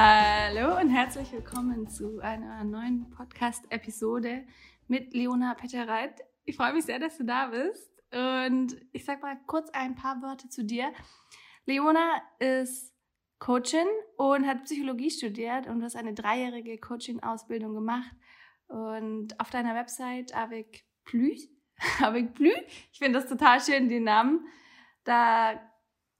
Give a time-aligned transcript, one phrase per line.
[0.00, 4.46] Hallo und herzlich willkommen zu einer neuen Podcast-Episode
[4.86, 6.20] mit Leona Pettereit.
[6.44, 7.90] Ich freue mich sehr, dass du da bist.
[8.12, 10.92] Und ich sag mal kurz ein paar Worte zu dir.
[11.66, 12.94] Leona ist
[13.40, 18.14] Coachin und hat Psychologie studiert und du hast eine dreijährige Coaching-Ausbildung gemacht.
[18.68, 21.48] Und auf deiner Website avec plus,
[22.00, 22.54] avec plus,
[22.92, 24.46] ich finde das total schön, den Namen.
[25.02, 25.60] Da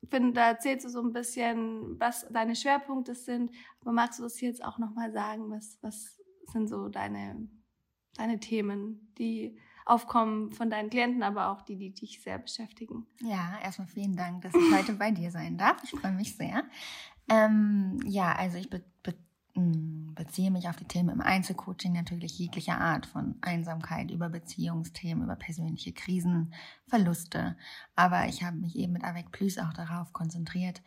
[0.09, 3.51] finde, da erzählst du so ein bisschen, was deine Schwerpunkte sind.
[3.81, 5.51] Aber magst du das jetzt auch nochmal sagen?
[5.51, 6.21] Was, was
[6.53, 7.49] sind so deine,
[8.17, 13.07] deine Themen, die aufkommen von deinen Klienten, aber auch die, die dich sehr beschäftigen?
[13.23, 15.83] Ja, erstmal vielen Dank, dass ich heute bei dir sein darf.
[15.83, 16.65] Ich freue mich sehr.
[17.31, 19.15] Ähm, ja, also ich be be
[19.55, 25.25] hm, beziehe mich auf die Themen im Einzelcoaching natürlich jeglicher Art, von Einsamkeit über Beziehungsthemen,
[25.25, 26.53] über persönliche Krisen,
[26.87, 27.57] Verluste.
[27.97, 30.83] Aber ich habe mich eben mit Avec Plus auch darauf konzentriert,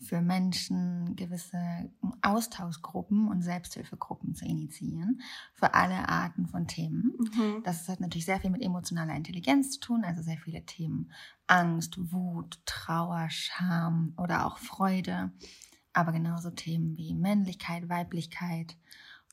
[0.00, 1.90] für Menschen gewisse
[2.22, 5.20] Austauschgruppen und Selbsthilfegruppen zu initiieren,
[5.54, 7.14] für alle Arten von Themen.
[7.18, 7.62] Mhm.
[7.64, 11.12] Das hat natürlich sehr viel mit emotionaler Intelligenz zu tun, also sehr viele Themen
[11.46, 15.32] Angst, Wut, Trauer, Scham oder auch Freude
[15.94, 18.76] aber genauso Themen wie Männlichkeit, Weiblichkeit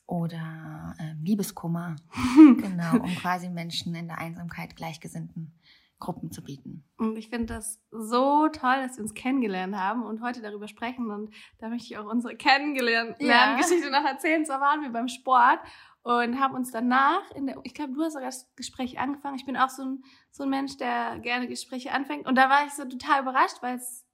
[0.06, 1.96] oder äh, Liebeskummer,
[2.36, 5.52] genau, um quasi Menschen in der Einsamkeit gleichgesinnten
[5.98, 6.84] Gruppen zu bieten.
[6.96, 11.10] Und ich finde das so toll, dass wir uns kennengelernt haben und heute darüber sprechen.
[11.12, 14.00] Und da möchte ich auch unsere Kennenlerngeschichte ja.
[14.00, 14.44] noch erzählen.
[14.44, 15.60] Zwar waren wir beim Sport
[16.02, 19.36] und haben uns danach in der, ich glaube, du hast sogar das Gespräch angefangen.
[19.36, 22.26] Ich bin auch so ein, so ein Mensch, der gerne Gespräche anfängt.
[22.26, 24.04] Und da war ich so total überrascht, weil es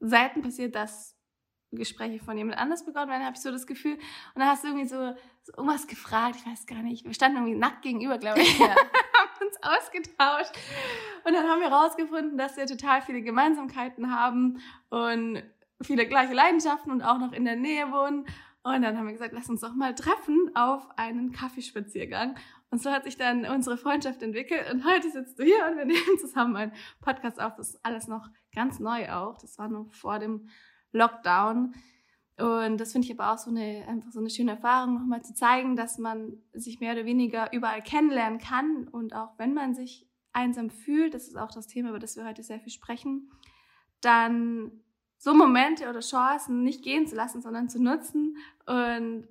[0.00, 1.15] selten passiert, dass
[1.72, 3.94] Gespräche von jemand anders begonnen werden, habe ich so das Gefühl.
[3.94, 7.04] Und dann hast du irgendwie so, so, irgendwas gefragt, ich weiß gar nicht.
[7.04, 8.58] Wir standen irgendwie nackt gegenüber, glaube ich.
[8.58, 8.68] Ja.
[8.68, 10.52] haben uns ausgetauscht.
[11.24, 15.42] Und dann haben wir rausgefunden, dass wir total viele Gemeinsamkeiten haben und
[15.82, 18.26] viele gleiche Leidenschaften und auch noch in der Nähe wohnen.
[18.62, 22.36] Und dann haben wir gesagt, lass uns doch mal treffen auf einen Kaffeespaziergang.
[22.70, 24.70] Und so hat sich dann unsere Freundschaft entwickelt.
[24.72, 27.54] Und heute sitzt du hier und wir nehmen zusammen einen Podcast auf.
[27.54, 29.38] Das ist alles noch ganz neu auch.
[29.38, 30.48] Das war noch vor dem
[30.92, 31.74] Lockdown.
[32.38, 35.34] Und das finde ich aber auch so eine, einfach so eine schöne Erfahrung, nochmal zu
[35.34, 38.88] zeigen, dass man sich mehr oder weniger überall kennenlernen kann.
[38.88, 42.26] Und auch wenn man sich einsam fühlt, das ist auch das Thema, über das wir
[42.26, 43.30] heute sehr viel sprechen,
[44.02, 44.70] dann
[45.16, 48.36] so Momente oder Chancen nicht gehen zu lassen, sondern zu nutzen
[48.66, 49.26] und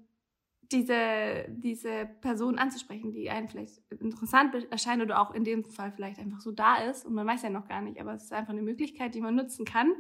[0.72, 6.20] diese, diese Person anzusprechen, die einem vielleicht interessant erscheint oder auch in dem Fall vielleicht
[6.20, 7.06] einfach so da ist.
[7.06, 9.36] Und man weiß ja noch gar nicht, aber es ist einfach eine Möglichkeit, die man
[9.36, 9.94] nutzen kann.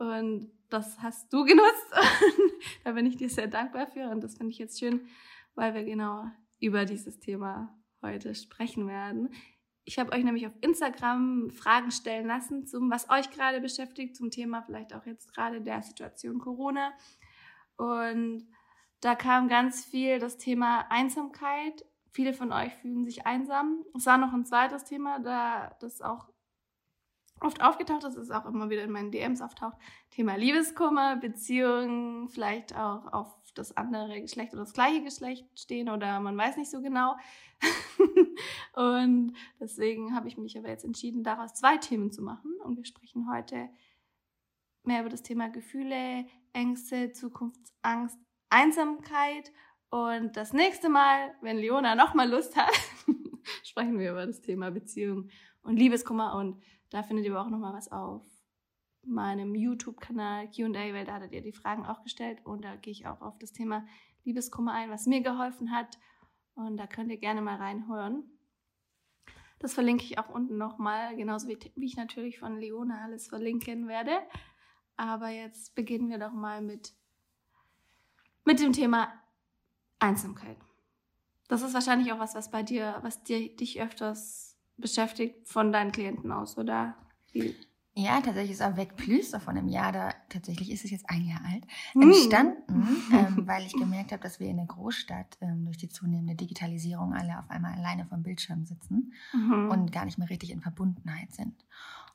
[0.00, 1.92] Und das hast du genutzt.
[2.84, 4.08] da bin ich dir sehr dankbar für.
[4.08, 5.06] Und das finde ich jetzt schön,
[5.54, 6.24] weil wir genau
[6.58, 9.28] über dieses Thema heute sprechen werden.
[9.84, 14.30] Ich habe euch nämlich auf Instagram Fragen stellen lassen, zum was euch gerade beschäftigt, zum
[14.30, 16.92] Thema vielleicht auch jetzt gerade der Situation Corona.
[17.76, 18.48] Und
[19.02, 21.84] da kam ganz viel das Thema Einsamkeit.
[22.10, 23.84] Viele von euch fühlen sich einsam.
[23.94, 26.30] Es war noch ein zweites Thema, da das auch
[27.40, 29.76] oft aufgetaucht ist, ist auch immer wieder in meinen DMs auftaucht.
[30.10, 36.20] Thema Liebeskummer, Beziehungen, vielleicht auch auf das andere Geschlecht oder das gleiche Geschlecht stehen oder
[36.20, 37.16] man weiß nicht so genau.
[38.74, 42.52] und deswegen habe ich mich aber jetzt entschieden, daraus zwei Themen zu machen.
[42.62, 43.68] Und wir sprechen heute
[44.84, 48.18] mehr über das Thema Gefühle, Ängste, Zukunftsangst,
[48.48, 49.52] Einsamkeit.
[49.90, 52.72] Und das nächste Mal, wenn Leona nochmal Lust hat,
[53.64, 55.28] sprechen wir über das Thema Beziehung
[55.62, 58.22] und Liebeskummer und da findet ihr aber auch nochmal was auf
[59.02, 63.06] meinem YouTube-Kanal Q&A, weil da hattet ihr die Fragen auch gestellt und da gehe ich
[63.06, 63.86] auch auf das Thema
[64.24, 65.98] Liebeskummer ein, was mir geholfen hat
[66.54, 68.24] und da könnt ihr gerne mal reinhören.
[69.58, 73.88] Das verlinke ich auch unten nochmal, genauso wie, wie ich natürlich von Leona alles verlinken
[73.88, 74.18] werde.
[74.96, 76.94] Aber jetzt beginnen wir doch mal mit,
[78.44, 79.12] mit dem Thema
[79.98, 80.56] Einsamkeit.
[81.48, 84.49] Das ist wahrscheinlich auch was, was bei dir, was dir, dich öfters
[84.80, 86.94] beschäftigt von deinen Klienten aus, oder?
[87.32, 87.54] Wie?
[87.94, 91.40] Ja, tatsächlich ist Avec Plus von einem Jahr, da tatsächlich ist es jetzt ein Jahr
[91.44, 92.02] alt, hm.
[92.02, 96.36] entstanden, ähm, weil ich gemerkt habe, dass wir in der Großstadt ähm, durch die zunehmende
[96.36, 99.70] Digitalisierung alle auf einmal alleine vom Bildschirm sitzen mhm.
[99.70, 101.64] und gar nicht mehr richtig in Verbundenheit sind.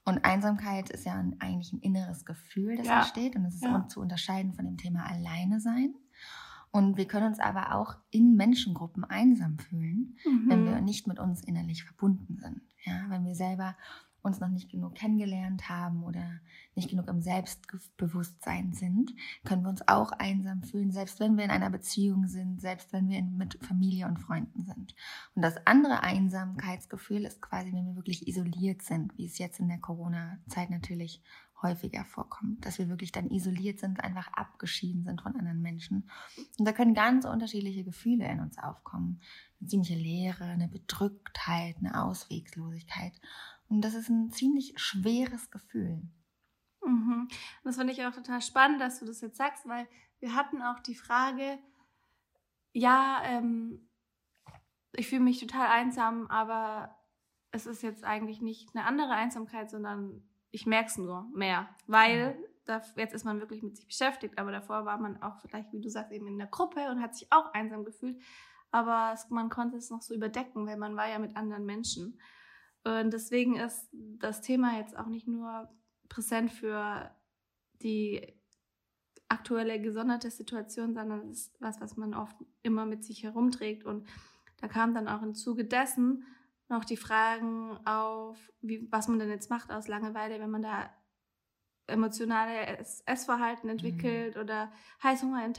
[0.05, 2.99] Und Einsamkeit ist ja ein, eigentlich ein inneres Gefühl, das ja.
[2.99, 3.87] entsteht und es ist ja.
[3.87, 5.93] zu unterscheiden von dem Thema Alleine sein.
[6.75, 10.49] Und wir können uns aber auch in Menschengruppen einsam fühlen, mhm.
[10.49, 12.63] wenn wir nicht mit uns innerlich verbunden sind.
[12.83, 13.77] Ja, wenn wir selber
[14.23, 16.41] uns noch nicht genug kennengelernt haben oder
[16.75, 19.13] nicht genug im Selbstbewusstsein sind,
[19.45, 23.07] können wir uns auch einsam fühlen, selbst wenn wir in einer Beziehung sind, selbst wenn
[23.07, 24.95] wir mit Familie und Freunden sind.
[25.33, 29.69] Und das andere Einsamkeitsgefühl ist quasi, wenn wir wirklich isoliert sind, wie es jetzt in
[29.69, 31.21] der Corona-Zeit natürlich
[31.65, 36.09] häufiger vorkommt, dass wir wirklich dann isoliert sind, einfach abgeschieden sind von anderen Menschen.
[36.59, 39.21] Und da können ganz unterschiedliche Gefühle in uns aufkommen.
[39.59, 43.13] Eine ziemliche Leere, eine Bedrücktheit, eine Auswegslosigkeit.
[43.67, 46.01] Und das ist ein ziemlich schweres Gefühl.
[46.85, 47.27] Mhm.
[47.63, 49.87] Das finde ich auch total spannend, dass du das jetzt sagst, weil
[50.19, 51.57] wir hatten auch die Frage,
[52.71, 53.89] ja, ähm,
[54.93, 56.95] ich fühle mich total einsam, aber
[57.51, 60.23] es ist jetzt eigentlich nicht eine andere Einsamkeit, sondern
[60.55, 64.53] ich merke es nur mehr, weil da, jetzt ist man wirklich mit sich beschäftigt, aber
[64.53, 67.27] davor war man auch vielleicht, wie du sagst, eben in der Gruppe und hat sich
[67.29, 68.21] auch einsam gefühlt,
[68.71, 72.21] aber es, man konnte es noch so überdecken, weil man war ja mit anderen Menschen.
[72.85, 75.69] Und deswegen ist das Thema jetzt auch nicht nur
[76.07, 77.11] präsent für
[77.81, 78.25] die
[79.27, 83.83] aktuelle gesonderte Situation, sondern es ist was, was man oft immer mit sich herumträgt.
[83.83, 84.07] Und
[84.61, 86.23] da kam dann auch im Zuge dessen
[86.67, 90.89] noch die Fragen auf, wie, was man denn jetzt macht aus Langeweile, wenn man da
[91.87, 94.41] emotionale Essverhalten entwickelt mhm.
[94.41, 94.71] oder
[95.03, 95.53] Heißhunger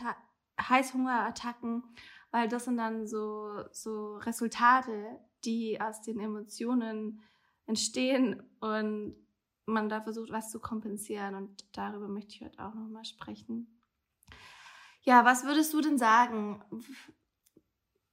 [0.59, 1.85] Heißhungerattacken,
[2.31, 7.21] weil das sind dann so, so Resultate, die aus den Emotionen
[7.67, 9.17] entstehen und
[9.67, 11.35] man da versucht, was zu kompensieren.
[11.35, 13.81] Und darüber möchte ich heute auch nochmal sprechen.
[15.03, 16.65] Ja, was würdest du denn sagen?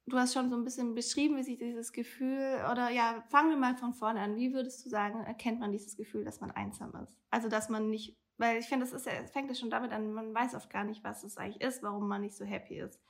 [0.06, 3.56] Du hast schon so ein bisschen beschrieben, wie sich dieses Gefühl, oder ja, fangen wir
[3.56, 4.36] mal von vorne an.
[4.36, 7.16] Wie würdest du sagen, erkennt man dieses Gefühl, dass man einsam ist?
[7.30, 10.12] Also, dass man nicht, weil ich finde, das ist, es fängt ja schon damit an,
[10.12, 13.00] man weiß oft gar nicht, was es eigentlich ist, warum man nicht so happy ist.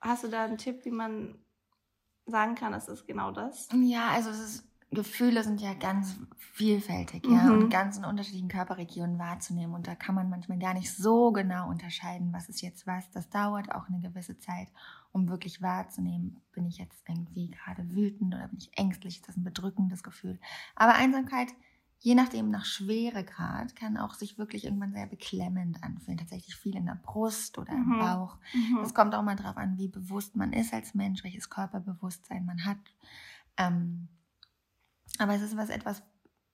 [0.00, 1.38] Hast du da einen Tipp, wie man
[2.26, 3.68] sagen kann, es ist genau das?
[3.72, 7.64] Ja, also es ist Gefühle sind ja ganz vielfältig, ja, mhm.
[7.64, 9.74] und ganz in unterschiedlichen Körperregionen wahrzunehmen.
[9.74, 13.10] Und da kann man manchmal gar nicht so genau unterscheiden, was ist jetzt was.
[13.10, 14.68] Das dauert auch eine gewisse Zeit,
[15.16, 19.36] um wirklich wahrzunehmen, bin ich jetzt irgendwie gerade wütend oder bin ich ängstlich, ist das
[19.38, 20.38] ein bedrückendes Gefühl.
[20.74, 21.48] Aber Einsamkeit,
[22.00, 26.18] je nachdem nach Schweregrad, kann auch sich wirklich irgendwann sehr beklemmend anfühlen.
[26.18, 27.98] Tatsächlich viel in der Brust oder im mhm.
[27.98, 28.36] Bauch.
[28.52, 28.80] Mhm.
[28.84, 32.66] Es kommt auch mal darauf an, wie bewusst man ist als Mensch, welches Körperbewusstsein man
[32.66, 32.78] hat.
[33.56, 34.08] Ähm,
[35.18, 36.02] aber es ist was etwas,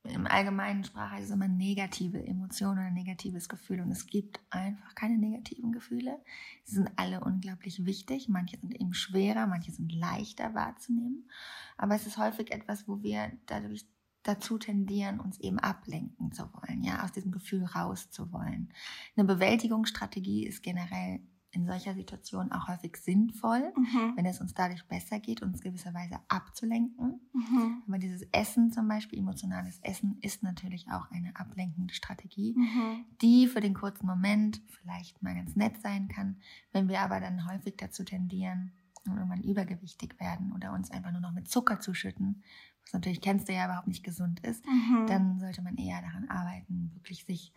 [0.05, 3.81] im allgemeinen Sprache heißt es immer negative Emotionen oder negatives Gefühl.
[3.81, 6.19] Und es gibt einfach keine negativen Gefühle.
[6.65, 8.29] Sie sind alle unglaublich wichtig.
[8.29, 11.31] Manche sind eben schwerer, manche sind leichter wahrzunehmen.
[11.77, 13.87] Aber es ist häufig etwas, wo wir dadurch
[14.25, 18.73] dazu tendieren, uns eben ablenken zu wollen, ja, aus diesem Gefühl rauszuwollen.
[19.17, 21.21] Eine Bewältigungsstrategie ist generell
[21.53, 24.17] in solcher Situation auch häufig sinnvoll, mhm.
[24.17, 27.21] wenn es uns dadurch besser geht, uns gewisserweise abzulenken.
[27.33, 27.83] Mhm.
[27.87, 33.05] Aber dieses Essen zum Beispiel, emotionales Essen, ist natürlich auch eine ablenkende Strategie, mhm.
[33.21, 36.37] die für den kurzen Moment vielleicht mal ganz nett sein kann,
[36.73, 38.73] wenn wir aber dann häufig dazu tendieren
[39.05, 42.43] und irgendwann übergewichtig werden oder uns einfach nur noch mit Zucker zuschütten,
[42.85, 45.07] was natürlich kennst du ja überhaupt nicht gesund ist, mhm.
[45.07, 47.53] dann sollte man eher daran arbeiten, wirklich sich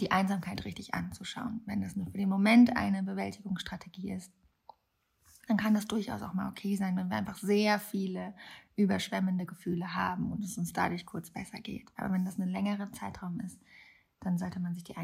[0.00, 1.60] die Einsamkeit richtig anzuschauen.
[1.66, 4.32] Wenn das nur für den Moment eine Bewältigungsstrategie ist,
[5.48, 8.34] dann kann das durchaus auch mal okay sein, wenn wir einfach sehr viele
[8.76, 11.90] überschwemmende Gefühle haben und es uns dadurch kurz besser geht.
[11.96, 13.60] Aber wenn das ein längerer Zeitraum ist,
[14.20, 14.96] dann sollte man sich die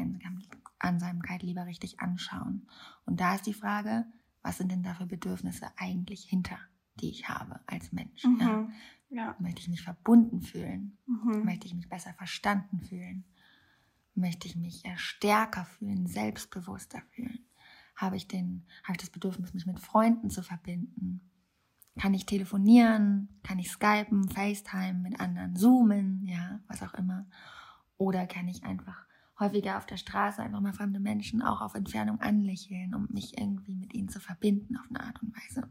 [0.79, 2.67] Einsamkeit lieber richtig anschauen.
[3.05, 4.05] Und da ist die Frage,
[4.41, 6.57] was sind denn da für Bedürfnisse eigentlich hinter,
[6.95, 8.23] die ich habe als Mensch?
[8.23, 8.39] Mhm.
[8.39, 8.69] Ja?
[9.09, 9.35] Ja.
[9.39, 10.97] Möchte ich mich verbunden fühlen?
[11.05, 11.43] Mhm.
[11.43, 13.25] Möchte ich mich besser verstanden fühlen?
[14.19, 17.45] Möchte ich mich stärker fühlen, selbstbewusster fühlen?
[17.95, 21.21] Habe ich, den, habe ich das Bedürfnis, mich mit Freunden zu verbinden?
[21.97, 23.29] Kann ich telefonieren?
[23.43, 27.27] Kann ich skypen, FaceTime mit anderen, zoomen, ja, was auch immer?
[27.97, 29.05] Oder kann ich einfach
[29.39, 33.77] häufiger auf der Straße einfach mal fremde Menschen auch auf Entfernung anlächeln, um mich irgendwie
[33.77, 35.69] mit ihnen zu verbinden auf eine Art und Weise?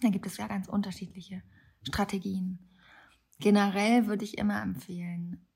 [0.00, 1.42] Da gibt es ja ganz unterschiedliche
[1.82, 2.58] Strategien.
[3.40, 5.46] Generell würde ich immer empfehlen,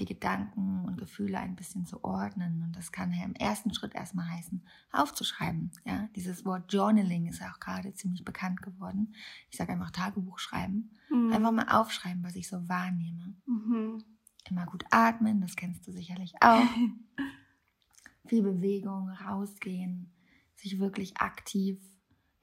[0.00, 2.62] die Gedanken und Gefühle ein bisschen zu ordnen.
[2.62, 5.70] Und das kann ja im ersten Schritt erstmal heißen, aufzuschreiben.
[5.84, 9.14] Ja, dieses Wort Journaling ist auch gerade ziemlich bekannt geworden.
[9.50, 10.90] Ich sage einfach Tagebuch schreiben.
[11.10, 11.32] Mhm.
[11.32, 13.34] Einfach mal aufschreiben, was ich so wahrnehme.
[13.46, 14.02] Mhm.
[14.48, 16.66] Immer gut atmen, das kennst du sicherlich auch.
[18.26, 20.12] Viel Bewegung, rausgehen,
[20.54, 21.78] sich wirklich aktiv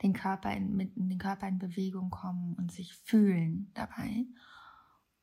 [0.01, 4.25] den Körper in, mit den Körper in Bewegung kommen und sich fühlen dabei.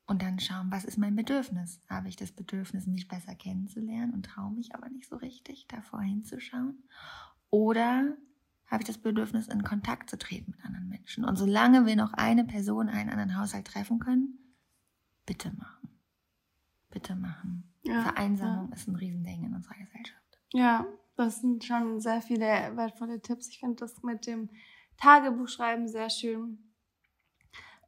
[0.08, 1.82] Und dann schauen, was ist mein Bedürfnis?
[1.86, 6.00] Habe ich das Bedürfnis, mich besser kennenzulernen und traue mich aber nicht so richtig, davor
[6.00, 6.82] hinzuschauen?
[7.50, 8.16] Oder
[8.66, 11.26] habe ich das Bedürfnis, in Kontakt zu treten mit anderen Menschen?
[11.26, 14.38] Und solange wir noch eine Person, einen anderen Haushalt treffen können,
[15.26, 15.90] bitte machen.
[16.88, 17.70] Bitte machen.
[17.82, 18.74] Ja, Vereinsamung ja.
[18.76, 20.38] ist ein Riesending in unserer Gesellschaft.
[20.54, 20.86] Ja,
[21.16, 23.48] das sind schon sehr viele wertvolle Tipps.
[23.48, 24.48] Ich finde das mit dem
[24.96, 26.72] Tagebuchschreiben sehr schön.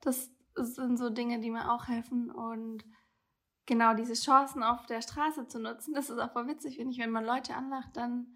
[0.02, 2.30] Das das sind so Dinge, die mir auch helfen.
[2.30, 2.84] Und
[3.66, 5.94] genau diese Chancen auf der Straße zu nutzen.
[5.94, 8.34] Das ist auch voll witzig, finde ich, wenn man Leute anlacht, dann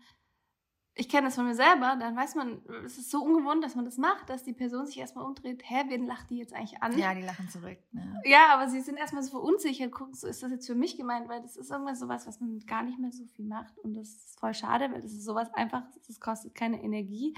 [0.96, 3.84] ich kenne das von mir selber, dann weiß man, es ist so ungewohnt, dass man
[3.84, 6.96] das macht, dass die Person sich erstmal umdreht, hä, wen lacht die jetzt eigentlich an?
[6.96, 7.78] Ja, die lachen zurück.
[7.90, 8.22] Ne?
[8.24, 11.28] Ja, aber sie sind erstmal so verunsichert, gucken, so ist das jetzt für mich gemeint,
[11.28, 14.08] weil das ist irgendwas sowas, was man gar nicht mehr so viel macht und das
[14.08, 17.34] ist voll schade, weil das ist sowas einfach, das kostet keine Energie,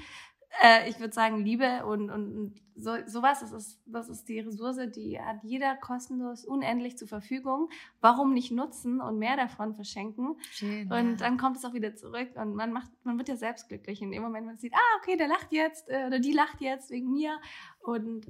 [0.63, 4.79] äh, ich würde sagen, Liebe und, und, so, sowas, das ist, das ist die Ressource,
[4.95, 7.71] die hat jeder kostenlos, unendlich zur Verfügung.
[8.01, 10.37] Warum nicht nutzen und mehr davon verschenken?
[10.51, 11.17] Schön, und ja.
[11.17, 14.11] dann kommt es auch wieder zurück und man macht, man wird ja selbst glücklich in
[14.11, 17.13] dem Moment, man sieht, ah, okay, der lacht jetzt äh, oder die lacht jetzt wegen
[17.13, 17.39] mir
[17.81, 18.27] und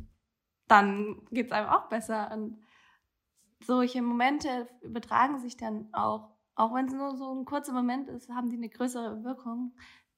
[0.68, 2.58] dann geht es einem auch besser und
[3.64, 8.28] solche Momente übertragen sich dann auch, auch wenn es nur so ein kurzer Moment ist,
[8.30, 9.74] haben die eine größere Wirkung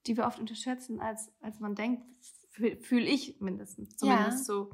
[0.07, 2.03] die wir oft unterschätzen, als, als man denkt,
[2.49, 4.53] fühle ich mindestens, zumindest ja.
[4.53, 4.71] so.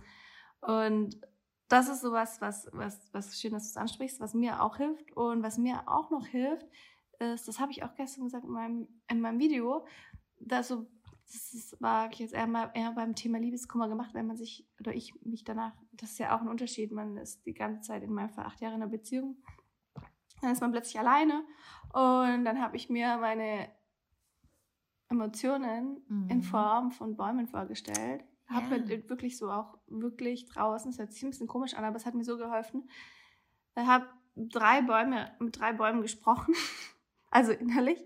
[0.62, 1.20] Und
[1.68, 5.12] das ist sowas, was, was, was schön, dass du es ansprichst, was mir auch hilft.
[5.14, 6.68] Und was mir auch noch hilft,
[7.20, 9.86] ist, das habe ich auch gestern gesagt in meinem, in meinem Video,
[10.40, 10.86] dass so,
[11.26, 14.94] das war ich jetzt eher, mal, eher beim Thema Liebeskummer gemacht, wenn man sich, oder
[14.94, 18.14] ich mich danach, das ist ja auch ein Unterschied, man ist die ganze Zeit in
[18.14, 19.38] meinem Fall acht Jahre in einer Beziehung,
[20.42, 21.44] dann ist man plötzlich alleine
[21.94, 23.70] und dann habe ich mir meine
[25.10, 26.30] Emotionen mhm.
[26.30, 28.24] in Form von Bäumen vorgestellt.
[28.50, 28.56] Ja.
[28.56, 31.96] Habe mir wirklich so auch wirklich draußen, das hört sich ein bisschen komisch an, aber
[31.96, 32.90] es hat mir so geholfen.
[33.76, 36.54] Ich habe drei Bäume, mit drei Bäumen gesprochen,
[37.32, 38.04] also innerlich.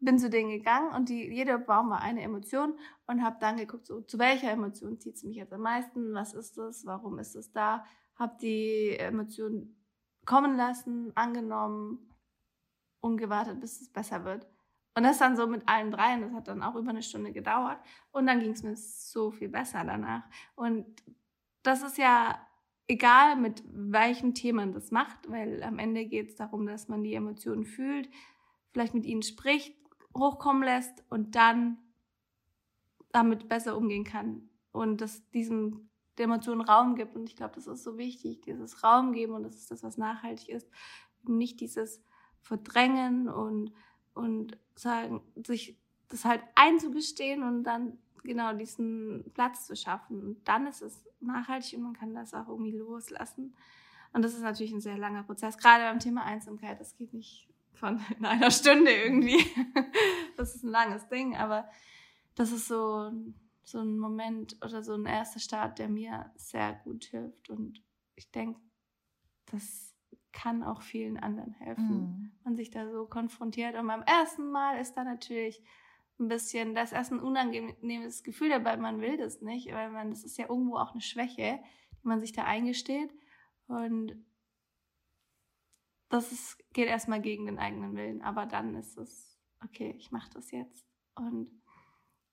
[0.00, 2.78] Bin zu denen gegangen und die, jeder Baum war eine Emotion
[3.08, 6.34] und habe dann geguckt, so, zu welcher Emotion zieht es mich jetzt am meisten, was
[6.34, 9.74] ist das, warum ist es da, habe die Emotion
[10.24, 12.14] kommen lassen, angenommen
[13.00, 14.46] und gewartet, bis es besser wird.
[14.94, 17.78] Und das dann so mit allen dreien, das hat dann auch über eine Stunde gedauert.
[18.10, 20.24] Und dann ging es mir so viel besser danach.
[20.56, 20.86] Und
[21.62, 22.38] das ist ja
[22.88, 27.04] egal, mit welchem Thema man das macht, weil am Ende geht es darum, dass man
[27.04, 28.08] die Emotionen fühlt,
[28.72, 29.76] vielleicht mit ihnen spricht,
[30.16, 31.78] hochkommen lässt und dann
[33.12, 34.48] damit besser umgehen kann.
[34.72, 37.16] Und dass diesem der Emotionen Raum gibt.
[37.16, 39.96] Und ich glaube, das ist so wichtig, dieses Raum geben und das ist das, was
[39.96, 40.68] nachhaltig ist.
[41.22, 42.02] Nicht dieses
[42.40, 43.72] Verdrängen und
[44.18, 50.20] und sagen, sich das halt einzugestehen und dann genau diesen Platz zu schaffen.
[50.20, 53.54] Und dann ist es nachhaltig und man kann das auch irgendwie loslassen.
[54.12, 56.80] Und das ist natürlich ein sehr langer Prozess, gerade beim Thema Einsamkeit.
[56.80, 59.44] Das geht nicht von in einer Stunde irgendwie.
[60.36, 61.68] Das ist ein langes Ding, aber
[62.36, 63.10] das ist so,
[63.64, 67.50] so ein Moment oder so ein erster Start, der mir sehr gut hilft.
[67.50, 67.82] Und
[68.14, 68.60] ich denke,
[69.50, 69.87] das
[70.32, 72.00] kann auch vielen anderen helfen.
[72.00, 72.32] Mhm.
[72.44, 73.76] Man sich da so konfrontiert.
[73.76, 75.62] Und beim ersten Mal ist da natürlich
[76.18, 80.10] ein bisschen, das ist erst ein unangenehmes Gefühl dabei, man will das nicht, weil man,
[80.10, 81.60] das ist ja irgendwo auch eine Schwäche,
[82.02, 83.14] die man sich da eingesteht.
[83.68, 84.16] Und
[86.08, 88.22] das ist, geht erstmal gegen den eigenen Willen.
[88.22, 90.86] Aber dann ist es, okay, ich mache das jetzt.
[91.14, 91.50] Und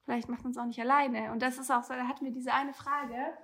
[0.04, 1.32] vielleicht macht man es auch nicht alleine.
[1.32, 3.38] Und das ist auch so, da hatten wir diese eine Frage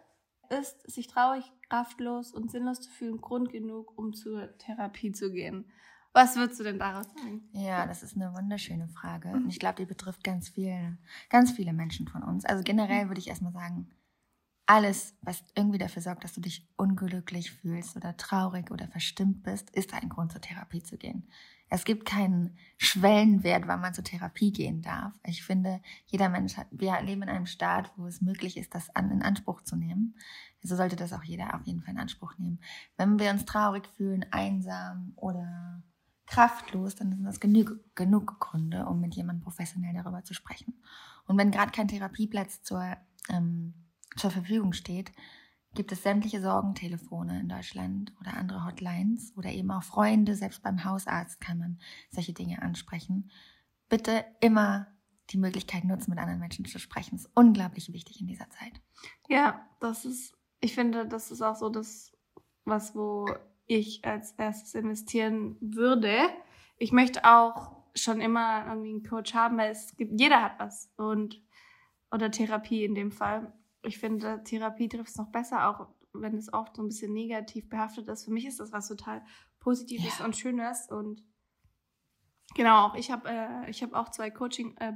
[0.51, 5.65] ist, sich traurig, kraftlos und sinnlos zu fühlen, Grund genug, um zur Therapie zu gehen?
[6.13, 7.50] Was würdest du denn daraus sagen?
[7.53, 9.29] Ja, das ist eine wunderschöne Frage.
[9.29, 10.98] Und ich glaube, die betrifft ganz viele,
[11.29, 12.43] ganz viele Menschen von uns.
[12.43, 13.89] Also generell würde ich erstmal sagen,
[14.65, 19.70] alles, was irgendwie dafür sorgt, dass du dich unglücklich fühlst oder traurig oder verstimmt bist,
[19.72, 21.27] ist ein Grund zur Therapie zu gehen.
[21.74, 25.13] Es gibt keinen Schwellenwert, wann man zur Therapie gehen darf.
[25.24, 28.94] Ich finde, jeder Mensch hat, wir leben in einem Staat, wo es möglich ist, das
[28.96, 30.16] an, in Anspruch zu nehmen.
[30.62, 32.60] Also sollte das auch jeder auf jeden Fall in Anspruch nehmen.
[32.98, 35.82] Wenn wir uns traurig fühlen, einsam oder
[36.28, 40.74] kraftlos, dann sind das genug, genug Gründe, um mit jemandem professionell darüber zu sprechen.
[41.25, 42.98] Und wenn gerade kein Therapieplatz zur
[43.30, 43.74] ähm,
[44.16, 45.12] zur Verfügung steht,
[45.74, 50.84] gibt es sämtliche Sorgentelefone in Deutschland oder andere Hotlines oder eben auch Freunde, selbst beim
[50.84, 53.32] Hausarzt kann man solche Dinge ansprechen.
[53.88, 54.88] Bitte immer
[55.30, 57.16] die Möglichkeit nutzen, mit anderen Menschen zu sprechen.
[57.16, 58.82] Das ist unglaublich wichtig in dieser Zeit.
[59.30, 62.12] Ja, das ist, ich finde, das ist auch so das,
[62.66, 63.28] was, wo
[63.66, 66.18] ich als erstes investieren würde.
[66.78, 70.92] Ich möchte auch schon immer irgendwie einen Coach haben, weil es gibt, jeder hat was
[70.98, 71.42] und,
[72.12, 76.53] oder Therapie in dem Fall ich finde, Therapie trifft es noch besser, auch wenn es
[76.53, 78.25] oft so ein bisschen negativ behaftet ist.
[78.25, 79.23] Für mich ist das was total
[79.59, 80.25] Positives ja.
[80.25, 80.89] und Schönes.
[80.89, 81.23] Und
[82.55, 84.93] genau, auch ich habe äh, ich hab auch zwei Coaching äh,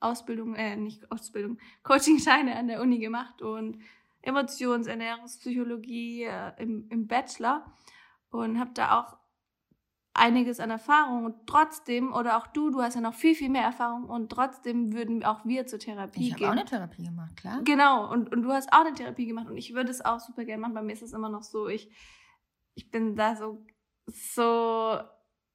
[0.00, 3.78] Ausbildung, äh, nicht Ausbildung, Coaching-Scheine an der Uni gemacht und
[4.22, 7.72] Emotions-, Ernährungspsychologie äh, im, im Bachelor
[8.30, 9.18] und habe da auch
[10.14, 13.64] einiges an Erfahrung und trotzdem, oder auch du, du hast ja noch viel, viel mehr
[13.64, 16.36] Erfahrung und trotzdem würden auch wir zur Therapie ich gehen.
[16.36, 17.60] Ich habe auch eine Therapie gemacht, klar.
[17.64, 20.44] Genau, und, und du hast auch eine Therapie gemacht und ich würde es auch super
[20.44, 20.74] gerne machen.
[20.74, 21.90] Bei mir ist es immer noch so, ich,
[22.74, 23.64] ich bin da so
[24.06, 24.98] so,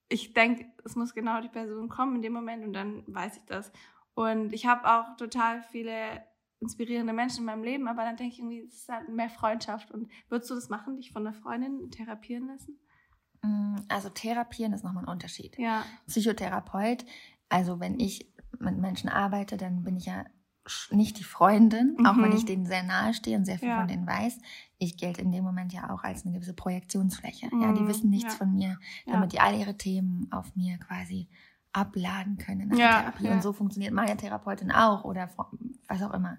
[0.09, 3.45] ich denke, es muss genau die Person kommen in dem Moment und dann weiß ich
[3.45, 3.71] das.
[4.13, 6.23] Und ich habe auch total viele
[6.59, 9.91] inspirierende Menschen in meinem Leben, aber dann denke ich irgendwie, es ist halt mehr Freundschaft.
[9.91, 12.79] Und würdest du das machen, dich von einer Freundin therapieren lassen?
[13.41, 15.57] Mm, also therapieren ist nochmal ein Unterschied.
[15.57, 15.83] Ja.
[16.07, 17.05] Psychotherapeut,
[17.49, 20.25] also wenn ich mit Menschen arbeite, dann bin ich ja
[20.91, 22.05] nicht die Freundin, mhm.
[22.05, 23.79] auch wenn ich denen sehr nahe stehe und sehr viel ja.
[23.79, 24.37] von denen weiß.
[24.77, 27.47] Ich gelte in dem Moment ja auch als eine gewisse Projektionsfläche.
[27.51, 27.61] Mhm.
[27.61, 27.87] Ja, die mhm.
[27.87, 28.37] wissen nichts ja.
[28.37, 31.27] von mir, damit die all ihre Themen auf mir quasi
[31.71, 33.25] abladen können in der ja, Therapie.
[33.25, 33.33] Ja.
[33.33, 35.29] Und so funktioniert meine Therapeutin auch oder
[35.87, 36.37] was auch immer.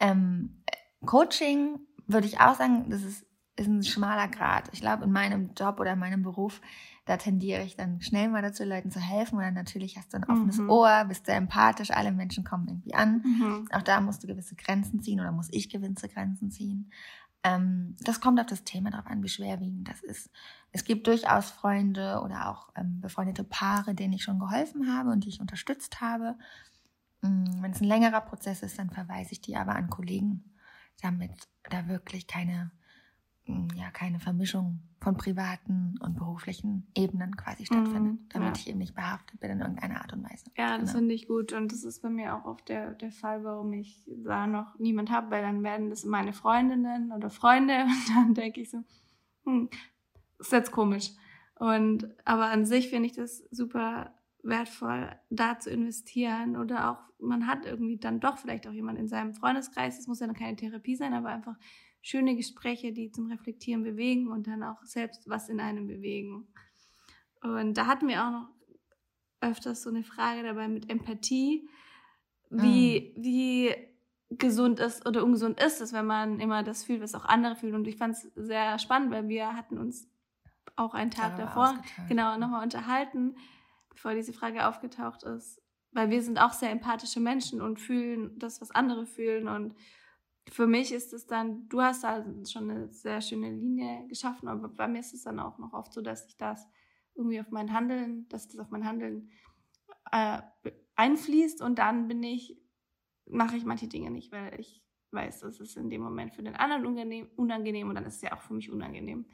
[0.00, 0.62] Ähm,
[1.04, 3.26] Coaching würde ich auch sagen, das ist,
[3.56, 4.68] ist ein schmaler Grad.
[4.72, 6.60] Ich glaube, in meinem Job oder in meinem Beruf,
[7.06, 9.38] da tendiere ich dann schnell mal dazu, Leuten zu helfen.
[9.38, 10.70] Und natürlich hast du ein offenes mhm.
[10.70, 13.22] Ohr, bist sehr empathisch, alle Menschen kommen irgendwie an.
[13.24, 13.68] Mhm.
[13.72, 16.90] Auch da musst du gewisse Grenzen ziehen oder muss ich gewisse Grenzen ziehen.
[17.44, 20.30] Ähm, das kommt auf das Thema drauf an, wie schwerwiegend das ist.
[20.72, 25.24] Es gibt durchaus Freunde oder auch ähm, befreundete Paare, denen ich schon geholfen habe und
[25.24, 26.36] die ich unterstützt habe.
[27.22, 30.52] Ähm, Wenn es ein längerer Prozess ist, dann verweise ich die aber an Kollegen,
[31.00, 31.30] damit
[31.70, 32.72] da wirklich keine
[33.74, 38.62] ja keine Vermischung von privaten und beruflichen Ebenen quasi stattfindet, mm, damit ja.
[38.62, 40.50] ich eben nicht behaftet bin in irgendeiner Art und Weise.
[40.56, 40.98] Ja, das genau.
[40.98, 44.04] finde ich gut und das ist bei mir auch oft der, der Fall, warum ich
[44.06, 48.60] da noch niemand habe, weil dann werden das meine Freundinnen oder Freunde und dann denke
[48.62, 48.82] ich so,
[49.44, 49.68] hm,
[50.38, 51.12] ist jetzt komisch.
[51.58, 54.12] Und aber an sich finde ich das super
[54.42, 59.08] wertvoll, da zu investieren oder auch man hat irgendwie dann doch vielleicht auch jemand in
[59.08, 61.56] seinem Freundeskreis, es muss ja keine Therapie sein, aber einfach
[62.06, 66.46] schöne Gespräche, die zum Reflektieren bewegen und dann auch selbst was in einem bewegen.
[67.42, 68.48] Und da hatten wir auch noch
[69.40, 71.68] öfters so eine Frage dabei mit Empathie,
[72.48, 73.22] wie, mm.
[73.24, 73.74] wie
[74.30, 77.74] gesund ist oder ungesund ist es, wenn man immer das fühlt, was auch andere fühlen.
[77.74, 80.08] Und ich fand es sehr spannend, weil wir hatten uns
[80.76, 81.76] auch einen Tag davor
[82.08, 83.34] genau nochmal unterhalten,
[83.90, 85.60] bevor diese Frage aufgetaucht ist.
[85.90, 89.48] Weil wir sind auch sehr empathische Menschen und fühlen das, was andere fühlen.
[89.48, 89.74] Und
[90.48, 94.68] für mich ist es dann, du hast da schon eine sehr schöne Linie geschaffen, aber
[94.68, 96.68] bei mir ist es dann auch noch oft so, dass ich das
[97.14, 99.30] irgendwie auf mein Handeln, dass das auf mein Handeln
[100.12, 100.40] äh,
[100.94, 102.56] einfließt und dann bin ich,
[103.26, 106.56] mache ich manche Dinge nicht, weil ich weiß, das ist in dem Moment für den
[106.56, 109.26] anderen unangenehm, unangenehm und dann ist es ja auch für mich unangenehm.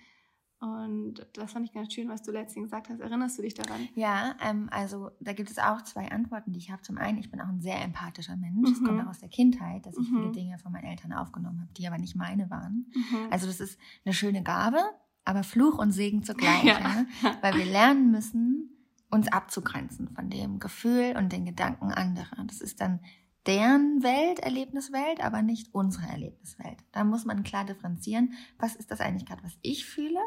[0.62, 3.00] Und das fand ich ganz schön, was du letztens gesagt hast.
[3.00, 3.88] Erinnerst du dich daran?
[3.96, 6.82] Ja, ähm, also da gibt es auch zwei Antworten, die ich habe.
[6.82, 8.78] Zum einen, ich bin auch ein sehr empathischer Mensch.
[8.78, 8.84] Mhm.
[8.84, 10.20] kommt auch aus der Kindheit, dass ich mhm.
[10.20, 12.86] viele Dinge von meinen Eltern aufgenommen habe, die aber nicht meine waren.
[12.94, 13.32] Mhm.
[13.32, 14.78] Also das ist eine schöne Gabe,
[15.24, 16.62] aber Fluch und Segen zugleich.
[16.62, 16.78] Ja.
[16.78, 17.06] Ja?
[17.40, 18.70] Weil wir lernen müssen,
[19.10, 22.44] uns abzugrenzen von dem Gefühl und den Gedanken anderer.
[22.46, 23.00] Das ist dann
[23.48, 26.78] deren Welt, Erlebniswelt, aber nicht unsere Erlebniswelt.
[26.92, 30.20] Da muss man klar differenzieren, was ist das eigentlich gerade, was ich fühle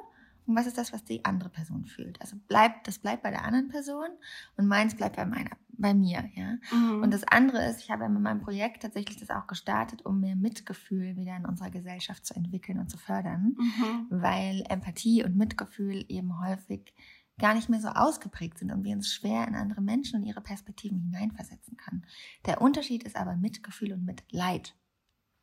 [0.48, 2.22] und was ist das, was die andere Person fühlt.
[2.22, 4.10] Also bleibt, das bleibt bei der anderen Person
[4.58, 6.58] und meins bleibt bei meiner, bei mir, ja.
[6.72, 7.04] Mhm.
[7.04, 10.36] Und das andere ist, ich habe mit meinem Projekt tatsächlich das auch gestartet, um mehr
[10.36, 14.08] Mitgefühl wieder in unserer Gesellschaft zu entwickeln und zu fördern, mhm.
[14.10, 16.94] weil Empathie und Mitgefühl eben häufig
[17.38, 20.42] gar nicht mehr so ausgeprägt sind und wir uns schwer in andere Menschen und ihre
[20.42, 22.06] Perspektiven hineinversetzen können.
[22.46, 24.74] Der Unterschied ist aber Mitgefühl und Mitleid.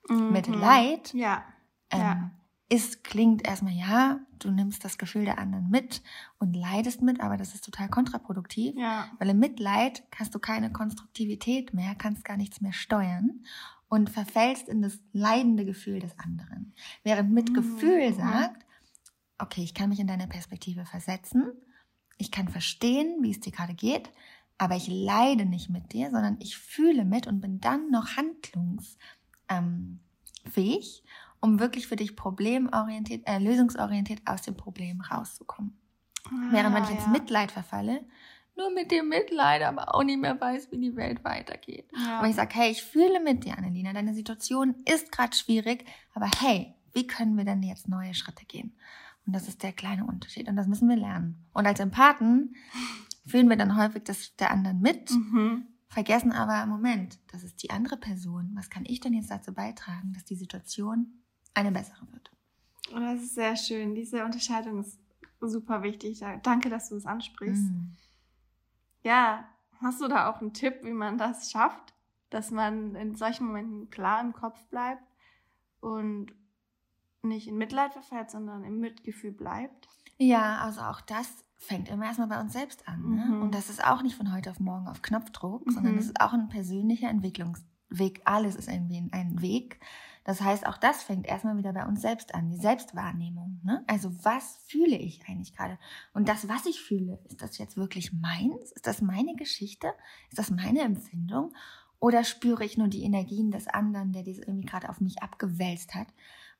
[0.08, 0.32] Mhm.
[0.32, 1.44] Mitleid ja.
[1.90, 2.30] Ähm, ja
[2.72, 6.02] ist, klingt erstmal, ja, du nimmst das Gefühl der anderen mit
[6.38, 9.11] und leidest mit, aber das ist total kontraproduktiv, ja.
[9.18, 13.44] weil im Mitleid hast du keine Konstruktivität mehr, kannst gar nichts mehr steuern
[13.88, 16.72] und verfällst in das leidende Gefühl des anderen.
[17.02, 18.16] Während Mitgefühl mhm.
[18.16, 18.64] sagt,
[19.37, 21.52] okay, ich kann mich in deine Perspektive versetzen,
[22.16, 24.11] ich kann verstehen, wie es dir gerade geht,
[24.56, 28.96] aber ich leide nicht mit dir, sondern ich fühle mit und bin dann noch handlungsfähig
[29.50, 30.00] ähm,
[31.42, 35.76] um wirklich für dich problemorientiert, äh, lösungsorientiert aus dem Problem rauszukommen.
[36.24, 38.05] Ah, Während wenn ich ins Mitleid verfalle,
[38.57, 41.90] nur mit dem Mitleid, aber auch nicht mehr weiß, wie die Welt weitergeht.
[41.96, 42.20] Ja.
[42.20, 46.31] Und ich sage, hey, ich fühle mit dir, Annelina, deine Situation ist gerade schwierig, aber
[46.38, 48.76] hey, wie können wir denn jetzt neue Schritte gehen?
[49.26, 51.44] Und das ist der kleine Unterschied und das müssen wir lernen.
[51.52, 52.55] Und als Empathen
[53.26, 55.66] fühlen wir dann häufig das der anderen mit, mhm.
[55.88, 58.52] vergessen aber, im Moment, das ist die andere Person.
[58.55, 61.21] Was kann ich denn jetzt dazu beitragen, dass die Situation
[61.54, 62.30] eine bessere wird.
[62.90, 63.94] Das ist sehr schön.
[63.94, 64.98] Diese Unterscheidung ist
[65.40, 66.22] super wichtig.
[66.42, 67.62] Danke, dass du es ansprichst.
[67.62, 67.96] Mhm.
[69.02, 69.44] Ja,
[69.80, 71.94] hast du da auch einen Tipp, wie man das schafft,
[72.30, 75.02] dass man in solchen Momenten klar im Kopf bleibt
[75.80, 76.32] und
[77.22, 79.88] nicht in Mitleid verfällt, sondern im Mitgefühl bleibt?
[80.18, 83.14] Ja, also auch das fängt immer erstmal bei uns selbst an.
[83.14, 83.24] Ne?
[83.26, 83.42] Mhm.
[83.42, 85.70] Und das ist auch nicht von heute auf morgen auf Knopfdruck, mhm.
[85.70, 87.64] sondern das ist auch ein persönlicher Entwicklungs
[87.98, 89.78] Weg, alles ist irgendwie ein Weg.
[90.24, 93.61] Das heißt, auch das fängt erstmal wieder bei uns selbst an, die Selbstwahrnehmung.
[93.64, 93.85] Ne?
[93.88, 95.78] Also was fühle ich eigentlich gerade?
[96.14, 98.70] Und das, was ich fühle, ist das jetzt wirklich meins?
[98.72, 99.92] Ist das meine Geschichte?
[100.30, 101.52] Ist das meine Empfindung?
[101.98, 105.94] Oder spüre ich nur die Energien des anderen, der dies irgendwie gerade auf mich abgewälzt
[105.94, 106.08] hat?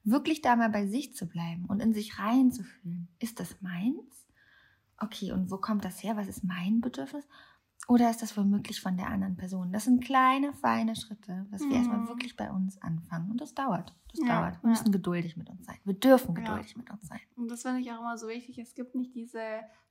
[0.05, 3.09] Wirklich da mal bei sich zu bleiben und in sich reinzufühlen.
[3.21, 4.27] Ist das meins?
[4.99, 6.17] Okay, und wo kommt das her?
[6.17, 7.27] Was ist mein Bedürfnis?
[7.89, 9.73] Oder ist das womöglich von der anderen Person?
[9.73, 11.75] Das sind kleine, feine Schritte, dass wir mhm.
[11.75, 13.31] erstmal wirklich bei uns anfangen.
[13.31, 13.93] Und das dauert.
[14.11, 14.63] Das ja, dauert.
[14.63, 14.69] Wir ja.
[14.71, 15.79] müssen geduldig mit uns sein.
[15.85, 16.79] Wir dürfen geduldig ja.
[16.79, 17.21] mit uns sein.
[17.37, 18.59] Und das finde ich auch immer so wichtig.
[18.59, 19.43] Es gibt nicht diese,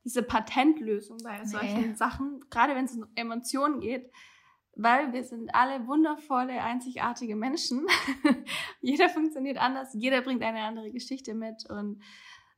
[0.06, 1.46] diese Patentlösung bei nee.
[1.46, 4.10] solchen Sachen, gerade wenn es um Emotionen geht,
[4.76, 7.86] weil wir sind alle wundervolle, einzigartige Menschen.
[8.82, 12.02] jeder funktioniert anders, jeder bringt eine andere Geschichte mit und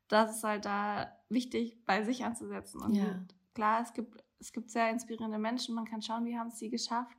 [0.10, 2.82] das ist halt da wichtig, bei sich anzusetzen.
[2.82, 6.70] Und klar, es gibt es gibt sehr inspirierende Menschen, man kann schauen, wie haben sie
[6.70, 7.18] geschafft,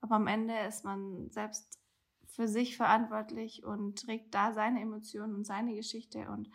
[0.00, 1.80] aber am Ende ist man selbst
[2.26, 6.48] für sich verantwortlich und trägt da seine Emotionen und seine Geschichte und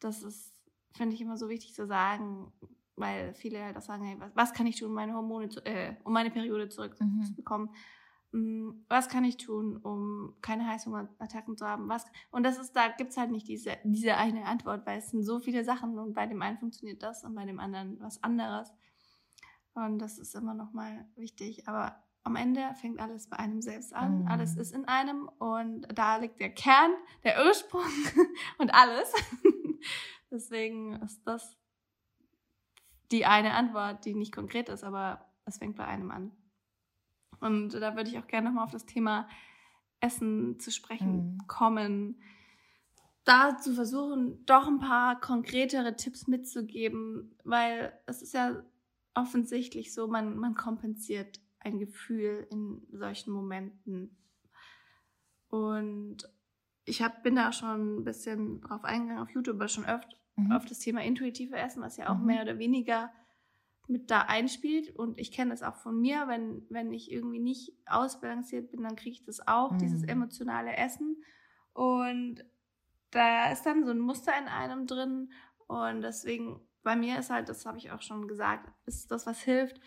[0.00, 0.52] das ist,
[0.92, 2.52] finde ich immer so wichtig zu sagen,
[2.96, 5.64] weil viele halt auch sagen, hey, was, was kann ich tun, um meine Hormone, zu,
[5.64, 7.70] äh, um meine Periode zurückzubekommen?
[8.32, 8.84] Mhm.
[8.88, 11.88] Was kann ich tun, um keine Heißhungerattacken zu haben?
[11.88, 12.04] Was?
[12.30, 15.40] Und das ist, da gibt's halt nicht diese, diese eine Antwort, weil es sind so
[15.40, 18.72] viele Sachen und bei dem einen funktioniert das und bei dem anderen was anderes.
[19.74, 21.68] Und das ist immer noch mal wichtig.
[21.68, 24.22] Aber am Ende fängt alles bei einem selbst an.
[24.22, 24.28] Mhm.
[24.28, 27.82] Alles ist in einem und da liegt der Kern, der Ursprung
[28.58, 29.12] und alles.
[30.30, 31.56] Deswegen ist das
[33.12, 36.32] die eine Antwort, die nicht konkret ist, aber es fängt bei einem an.
[37.40, 39.28] Und da würde ich auch gerne nochmal auf das Thema
[40.00, 41.46] Essen zu sprechen mhm.
[41.46, 42.22] kommen.
[43.24, 48.62] Da zu versuchen, doch ein paar konkretere Tipps mitzugeben, weil es ist ja
[49.14, 54.16] offensichtlich so, man, man kompensiert ein Gefühl in solchen Momenten.
[55.48, 56.28] Und
[56.84, 60.52] ich hab, bin da schon ein bisschen drauf eingegangen, auf YouTube, aber schon öfter mhm.
[60.52, 62.26] auf das Thema intuitive Essen, was ja auch mhm.
[62.26, 63.12] mehr oder weniger
[63.86, 64.94] mit da einspielt.
[64.94, 68.96] Und ich kenne das auch von mir, wenn, wenn ich irgendwie nicht ausbalanciert bin, dann
[68.96, 69.78] kriege ich das auch, mhm.
[69.78, 71.22] dieses emotionale Essen.
[71.72, 72.44] Und
[73.10, 75.30] da ist dann so ein Muster in einem drin.
[75.66, 79.40] Und deswegen bei mir ist halt, das habe ich auch schon gesagt, ist das, was
[79.40, 79.80] hilft,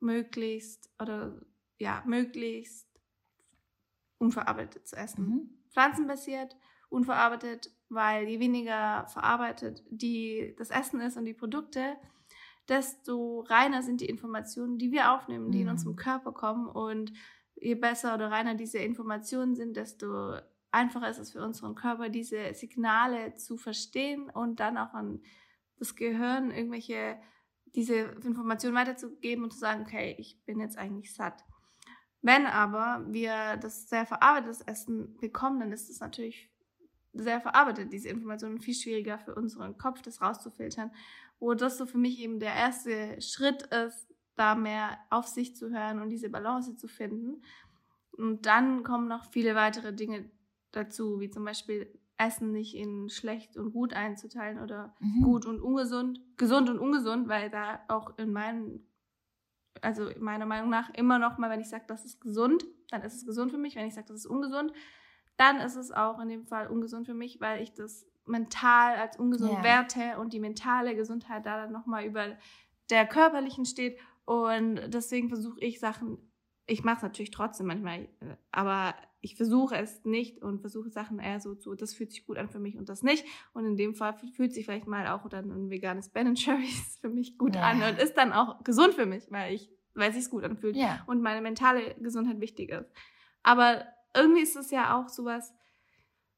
[0.00, 1.40] möglichst oder
[1.78, 2.86] ja, möglichst
[4.18, 5.26] unverarbeitet zu essen.
[5.26, 5.50] Mhm.
[5.70, 6.56] Pflanzenbasiert,
[6.90, 11.96] unverarbeitet, weil je weniger verarbeitet die, das Essen ist und die Produkte,
[12.68, 15.64] desto reiner sind die Informationen, die wir aufnehmen, die mhm.
[15.64, 16.66] in unserem Körper kommen.
[16.66, 17.12] Und
[17.54, 20.34] je besser oder reiner diese Informationen sind, desto
[20.70, 25.20] einfacher ist es für unseren Körper, diese Signale zu verstehen und dann auch an
[25.80, 27.20] das Gehirn irgendwelche,
[27.74, 31.42] diese Informationen weiterzugeben und zu sagen, okay, ich bin jetzt eigentlich satt.
[32.22, 36.50] Wenn aber wir das sehr verarbeitetes Essen bekommen, dann ist es natürlich
[37.12, 40.92] sehr verarbeitet, diese Informationen, viel schwieriger für unseren Kopf, das rauszufiltern.
[41.40, 45.70] Wo das so für mich eben der erste Schritt ist, da mehr auf sich zu
[45.70, 47.42] hören und diese Balance zu finden.
[48.12, 50.30] Und dann kommen noch viele weitere Dinge
[50.72, 55.22] dazu, wie zum Beispiel Essen nicht in schlecht und gut einzuteilen oder mhm.
[55.22, 58.86] gut und ungesund, gesund und ungesund, weil da auch in meinem,
[59.80, 63.14] also meiner Meinung nach immer noch mal, wenn ich sage, das ist gesund, dann ist
[63.14, 63.74] es gesund für mich.
[63.74, 64.72] Wenn ich sage, das ist ungesund,
[65.38, 69.18] dann ist es auch in dem Fall ungesund für mich, weil ich das mental als
[69.18, 69.64] ungesund yeah.
[69.64, 72.36] werte und die mentale Gesundheit da dann nochmal über
[72.90, 73.98] der körperlichen steht.
[74.26, 76.18] Und deswegen versuche ich Sachen,
[76.66, 78.08] ich mache es natürlich trotzdem manchmal,
[78.52, 82.38] aber ich versuche es nicht und versuche Sachen eher so zu, das fühlt sich gut
[82.38, 83.24] an für mich und das nicht.
[83.52, 87.10] Und in dem Fall fühlt sich vielleicht mal auch dann ein veganes Ben Cherries für
[87.10, 87.62] mich gut ja.
[87.62, 90.76] an und ist dann auch gesund für mich, weil ich, weil es sich gut anfühlt
[90.76, 91.02] ja.
[91.06, 92.90] und meine mentale Gesundheit wichtig ist.
[93.42, 95.52] Aber irgendwie ist es ja auch sowas,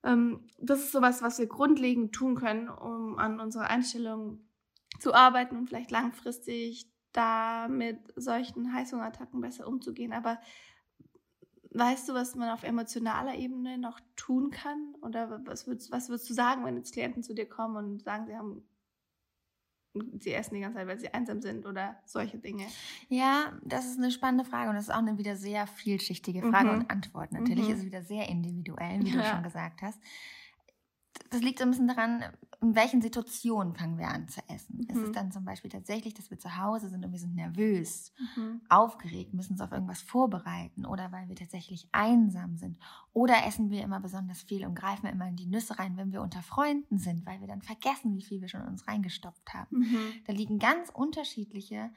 [0.02, 4.40] ähm, das ist sowas, was wir grundlegend tun können, um an unserer Einstellung
[4.98, 10.12] zu arbeiten und vielleicht langfristig da mit solchen Heißhungerattacken besser umzugehen.
[10.12, 10.38] Aber
[11.74, 14.94] Weißt du, was man auf emotionaler Ebene noch tun kann?
[15.00, 18.26] Oder was würdest, was würdest du sagen, wenn jetzt Klienten zu dir kommen und sagen,
[18.26, 18.62] sie haben
[20.20, 22.64] sie essen die ganze Zeit, weil sie einsam sind oder solche Dinge?
[23.08, 26.70] Ja, das ist eine spannende Frage und das ist auch eine wieder sehr vielschichtige Frage
[26.70, 26.78] mhm.
[26.78, 27.32] und Antwort.
[27.32, 27.72] Natürlich mhm.
[27.72, 29.22] ist es wieder sehr individuell, wie ja.
[29.22, 29.98] du schon gesagt hast
[31.32, 32.22] das liegt so ein bisschen daran,
[32.60, 34.86] in welchen Situationen fangen wir an zu essen.
[34.86, 34.96] Mhm.
[34.96, 38.12] Ist es dann zum Beispiel tatsächlich, dass wir zu Hause sind und wir sind nervös,
[38.36, 38.60] mhm.
[38.68, 42.78] aufgeregt, müssen uns auf irgendwas vorbereiten oder weil wir tatsächlich einsam sind?
[43.12, 46.20] Oder essen wir immer besonders viel und greifen immer in die Nüsse rein, wenn wir
[46.20, 49.78] unter Freunden sind, weil wir dann vergessen, wie viel wir schon in uns reingestopft haben?
[49.78, 50.12] Mhm.
[50.26, 51.90] Da liegen ganz unterschiedliche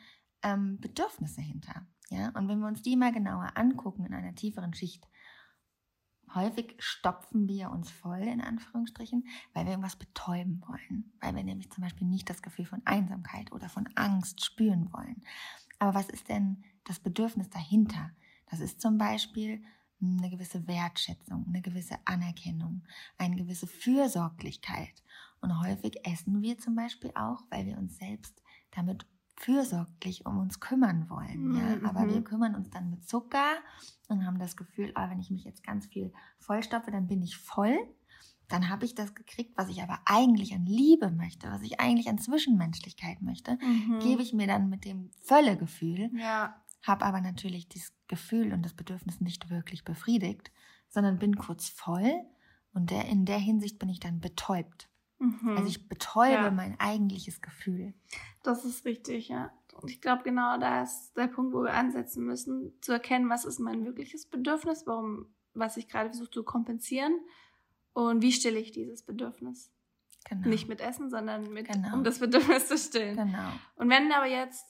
[0.43, 1.85] ähm, Bedürfnisse hinter.
[2.09, 2.29] ja.
[2.29, 5.05] Und wenn wir uns die mal genauer angucken in einer tieferen Schicht,
[6.33, 11.13] häufig stopfen wir uns voll, in Anführungsstrichen, weil wir irgendwas betäuben wollen.
[11.19, 15.23] Weil wir nämlich zum Beispiel nicht das Gefühl von Einsamkeit oder von Angst spüren wollen.
[15.79, 18.11] Aber was ist denn das Bedürfnis dahinter?
[18.49, 19.63] Das ist zum Beispiel
[20.01, 22.83] eine gewisse Wertschätzung, eine gewisse Anerkennung,
[23.17, 25.03] eine gewisse Fürsorglichkeit.
[25.41, 29.05] Und häufig essen wir zum Beispiel auch, weil wir uns selbst damit
[29.35, 31.49] fürsorglich um uns kümmern wollen.
[31.49, 31.57] Mhm.
[31.57, 31.89] Ja?
[31.89, 32.23] Aber wir mhm.
[32.23, 33.55] kümmern uns dann mit Zucker
[34.07, 37.37] und haben das Gefühl, ah, wenn ich mich jetzt ganz viel vollstopfe, dann bin ich
[37.37, 37.77] voll.
[38.47, 42.09] Dann habe ich das gekriegt, was ich aber eigentlich an Liebe möchte, was ich eigentlich
[42.09, 43.99] an Zwischenmenschlichkeit möchte, mhm.
[43.99, 46.55] gebe ich mir dann mit dem Völlegefühl, ja.
[46.83, 50.51] habe aber natürlich das Gefühl und das Bedürfnis nicht wirklich befriedigt,
[50.89, 52.21] sondern bin kurz voll
[52.71, 54.89] und der, in der Hinsicht bin ich dann betäubt.
[55.19, 55.55] Mhm.
[55.57, 56.51] Also ich betäube ja.
[56.51, 57.93] mein eigentliches Gefühl.
[58.43, 59.51] Das ist richtig, ja.
[59.81, 63.45] Und ich glaube, genau da ist der Punkt, wo wir ansetzen müssen, zu erkennen, was
[63.45, 67.19] ist mein wirkliches Bedürfnis, warum, was ich gerade versuche zu kompensieren
[67.93, 69.71] und wie stille ich dieses Bedürfnis.
[70.29, 70.47] Genau.
[70.47, 71.93] Nicht mit Essen, sondern mit, genau.
[71.93, 73.17] um das Bedürfnis zu stillen.
[73.17, 73.51] Genau.
[73.75, 74.65] Und wenn aber jetzt,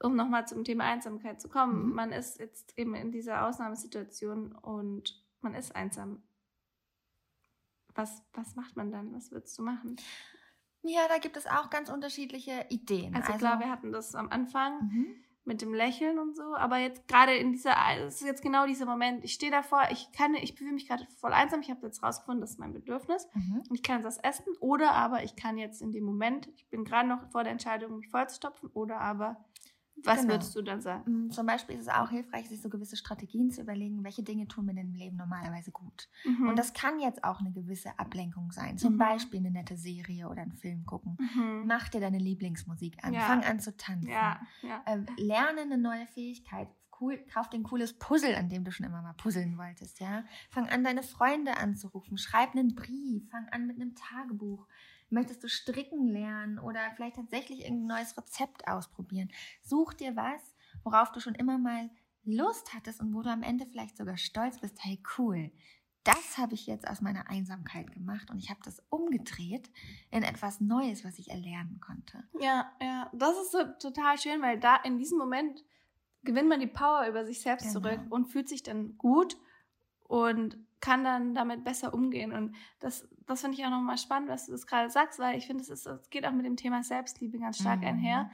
[0.00, 1.94] um nochmal zum Thema Einsamkeit zu kommen, mhm.
[1.94, 6.22] man ist jetzt eben in dieser Ausnahmesituation und man ist einsam
[7.98, 9.12] was, was macht man dann?
[9.12, 9.96] Was würdest du machen?
[10.82, 13.14] Ja, da gibt es auch ganz unterschiedliche Ideen.
[13.14, 15.16] Also, also klar, wir hatten das am Anfang mhm.
[15.44, 17.74] mit dem Lächeln und so, aber jetzt gerade in dieser,
[18.06, 21.06] es ist jetzt genau dieser Moment, ich stehe davor, ich kann, ich fühle mich gerade
[21.20, 23.64] voll einsam, ich habe jetzt rausgefunden, das ist mein Bedürfnis mhm.
[23.68, 26.84] und ich kann das essen oder aber ich kann jetzt in dem Moment, ich bin
[26.84, 29.44] gerade noch vor der Entscheidung, mich vollzustopfen oder aber
[30.04, 30.34] was genau.
[30.34, 31.26] würdest du dann sagen?
[31.26, 34.46] Mm, zum Beispiel ist es auch hilfreich, sich so gewisse Strategien zu überlegen, welche Dinge
[34.46, 36.08] tun mir denn im Leben normalerweise gut.
[36.24, 36.48] Mhm.
[36.48, 38.78] Und das kann jetzt auch eine gewisse Ablenkung sein.
[38.78, 38.98] Zum mhm.
[38.98, 41.16] Beispiel eine nette Serie oder einen Film gucken.
[41.18, 41.64] Mhm.
[41.66, 43.12] Mach dir deine Lieblingsmusik an.
[43.12, 43.20] Ja.
[43.20, 44.08] Fang an zu tanzen.
[44.08, 44.40] Ja.
[44.62, 44.82] Ja.
[44.86, 46.68] Ähm, lerne eine neue Fähigkeit.
[47.00, 50.24] Cool, kauf dir ein cooles Puzzle, an dem du schon immer mal puzzeln wolltest, ja.
[50.50, 52.18] Fang an, deine Freunde anzurufen.
[52.18, 53.30] Schreib einen Brief.
[53.30, 54.66] Fang an mit einem Tagebuch.
[55.10, 59.30] Möchtest du stricken lernen oder vielleicht tatsächlich irgendein neues Rezept ausprobieren?
[59.62, 61.90] Such dir was, worauf du schon immer mal
[62.24, 64.84] Lust hattest und wo du am Ende vielleicht sogar stolz bist.
[64.84, 65.50] Hey, cool.
[66.04, 69.70] Das habe ich jetzt aus meiner Einsamkeit gemacht und ich habe das umgedreht
[70.10, 72.24] in etwas Neues, was ich erlernen konnte.
[72.40, 75.64] Ja, ja, das ist so total schön, weil da in diesem Moment
[76.22, 77.80] gewinnt man die Power über sich selbst genau.
[77.80, 79.36] zurück und fühlt sich dann gut
[80.04, 82.32] und kann dann damit besser umgehen.
[82.32, 85.46] Und das, das finde ich auch nochmal spannend, was du das gerade sagst, weil ich
[85.46, 87.86] finde, es, es geht auch mit dem Thema Selbstliebe ganz stark mhm.
[87.86, 88.30] einher.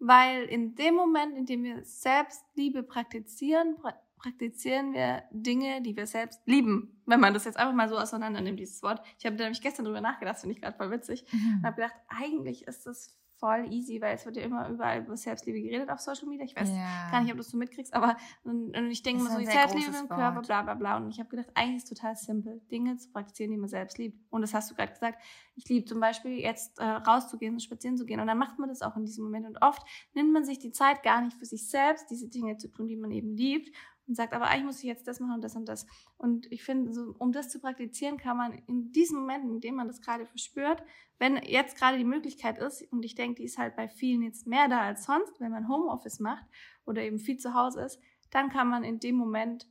[0.00, 6.06] Weil in dem Moment, in dem wir Selbstliebe praktizieren, pra praktizieren wir Dinge, die wir
[6.06, 7.00] selbst lieben.
[7.06, 9.00] Wenn man das jetzt einfach mal so auseinander nimmt, dieses Wort.
[9.16, 11.24] Ich habe da nämlich gestern drüber nachgedacht, finde ich gerade voll witzig.
[11.30, 11.58] Mhm.
[11.58, 15.16] Und habe gedacht, eigentlich ist das voll easy, weil es wird ja immer überall über
[15.16, 16.44] Selbstliebe geredet auf Social Media.
[16.44, 17.10] Ich weiß ja.
[17.10, 19.96] gar nicht, ob du es so mitkriegst, aber und, und ich denke immer so, Selbstliebe
[19.96, 20.96] im Körper, bla bla bla.
[20.96, 23.98] Und ich habe gedacht, eigentlich ist es total simpel, Dinge zu praktizieren, die man selbst
[23.98, 24.18] liebt.
[24.30, 25.22] Und das hast du gerade gesagt.
[25.54, 28.20] Ich liebe zum Beispiel jetzt äh, rauszugehen, spazieren zu gehen.
[28.20, 29.46] Und dann macht man das auch in diesem Moment.
[29.46, 29.82] Und oft
[30.14, 32.96] nimmt man sich die Zeit gar nicht für sich selbst, diese Dinge zu tun, die
[32.96, 33.74] man eben liebt
[34.08, 35.86] und sagt, aber eigentlich muss ich jetzt das machen und das und das.
[36.16, 39.74] Und ich finde, so, um das zu praktizieren, kann man in diesem Moment, in dem
[39.76, 40.82] man das gerade verspürt,
[41.18, 44.46] wenn jetzt gerade die Möglichkeit ist, und ich denke, die ist halt bei vielen jetzt
[44.46, 46.44] mehr da als sonst, wenn man Homeoffice macht
[46.86, 49.68] oder eben viel zu Hause ist, dann kann man in dem Moment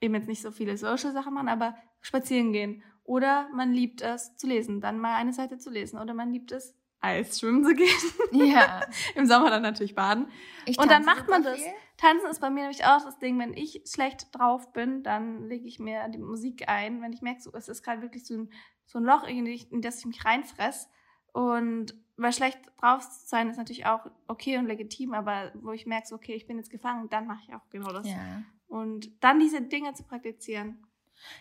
[0.00, 2.82] eben jetzt nicht so viele Social Sachen machen, aber spazieren gehen.
[3.04, 5.98] Oder man liebt es zu lesen, dann mal eine Seite zu lesen.
[5.98, 7.88] Oder man liebt es, Eis schwimmen zu gehen.
[8.32, 8.80] Ja.
[9.14, 10.28] Im Sommer dann natürlich baden.
[10.66, 11.60] Ich und dann macht man das.
[11.60, 11.72] Viel.
[11.96, 15.68] Tanzen ist bei mir nämlich auch das Ding, wenn ich schlecht drauf bin, dann lege
[15.68, 18.52] ich mir die Musik ein, wenn ich merke, so, es ist gerade wirklich so ein,
[18.86, 19.46] so ein Loch, in,
[19.80, 20.88] das ich mich reinfress.
[21.32, 26.08] Und weil schlecht drauf sein ist natürlich auch okay und legitim, aber wo ich merke,
[26.08, 28.08] so, okay, ich bin jetzt gefangen, dann mache ich auch genau das.
[28.08, 28.42] Ja.
[28.66, 30.84] Und dann diese Dinge zu praktizieren,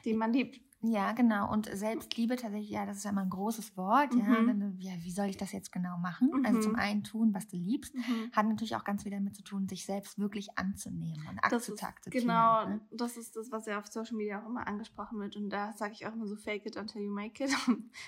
[0.05, 0.61] die man liebt.
[0.83, 1.51] Ja, genau.
[1.51, 4.13] Und Selbstliebe tatsächlich, ja, das ist ja immer ein großes Wort.
[4.13, 4.19] Mhm.
[4.19, 6.31] Ja, dann, ja, wie soll ich das jetzt genau machen?
[6.33, 6.45] Mhm.
[6.45, 8.31] Also zum einen tun, was du liebst, mhm.
[8.31, 11.73] hat natürlich auch ganz viel damit zu tun, sich selbst wirklich anzunehmen und das zu
[11.73, 12.23] akzeptieren.
[12.23, 12.81] Genau, ne?
[12.91, 15.35] das ist das, was ja auf Social Media auch immer angesprochen wird.
[15.35, 17.51] Und da sage ich auch immer so, fake it until you make it.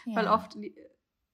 [0.06, 0.16] Ja.
[0.16, 0.58] Weil oft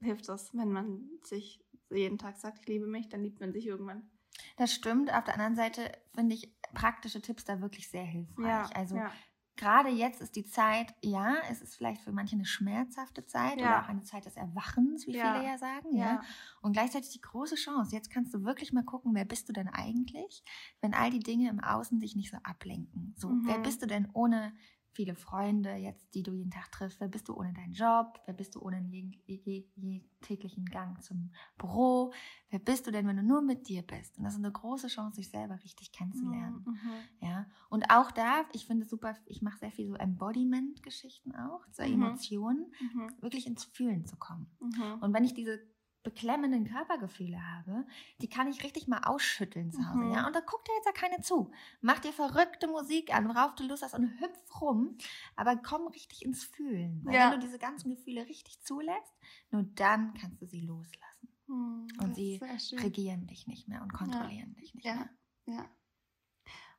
[0.01, 3.65] hilft das, wenn man sich jeden Tag sagt, ich liebe mich, dann liebt man sich
[3.65, 4.09] irgendwann.
[4.57, 5.11] Das stimmt.
[5.13, 8.45] Auf der anderen Seite finde ich praktische Tipps da wirklich sehr hilfreich.
[8.45, 9.11] Ja, also ja
[9.59, 13.67] gerade jetzt ist die Zeit, ja, es ist vielleicht für manche eine schmerzhafte Zeit ja.
[13.67, 15.33] oder auch eine Zeit des Erwachens, wie ja.
[15.33, 16.05] viele ja sagen, ja.
[16.05, 16.21] ja.
[16.61, 17.93] Und gleichzeitig die große Chance.
[17.93, 20.43] Jetzt kannst du wirklich mal gucken, wer bist du denn eigentlich,
[20.79, 23.13] wenn all die Dinge im Außen dich nicht so ablenken.
[23.17, 23.41] So, mhm.
[23.45, 24.53] wer bist du denn ohne
[24.91, 26.99] viele Freunde jetzt, die du jeden Tag triffst.
[26.99, 28.19] Wer bist du ohne deinen Job?
[28.25, 32.11] Wer bist du ohne den je, je, täglichen Gang zum Büro?
[32.49, 34.17] Wer bist du denn, wenn du nur mit dir bist?
[34.17, 36.65] Und das ist eine große Chance, sich selber richtig kennenzulernen.
[36.65, 37.27] Mhm.
[37.27, 37.45] Ja.
[37.69, 41.83] Und auch da, ich finde es super, ich mache sehr viel so Embodiment-Geschichten auch, so
[41.83, 41.93] mhm.
[41.93, 43.11] Emotionen, mhm.
[43.21, 44.49] wirklich ins Fühlen zu kommen.
[44.59, 45.01] Mhm.
[45.01, 45.59] Und wenn ich diese
[46.03, 47.85] beklemmenden Körpergefühle habe,
[48.21, 49.97] die kann ich richtig mal ausschütteln zu Hause.
[49.97, 50.13] Mhm.
[50.13, 50.27] Ja?
[50.27, 51.51] Und da guckt dir jetzt ja keine zu.
[51.81, 54.97] Mach dir verrückte Musik an, worauf du Lust hast und hüpf rum,
[55.35, 57.01] aber komm richtig ins Fühlen.
[57.03, 57.31] Weil ja.
[57.31, 59.13] wenn du diese ganzen Gefühle richtig zulässt,
[59.51, 61.29] nur dann kannst du sie loslassen.
[61.47, 62.39] Mhm, und sie
[62.73, 64.61] regieren dich nicht mehr und kontrollieren ja.
[64.61, 64.95] dich nicht ja.
[64.95, 65.09] mehr.
[65.45, 65.69] Ja.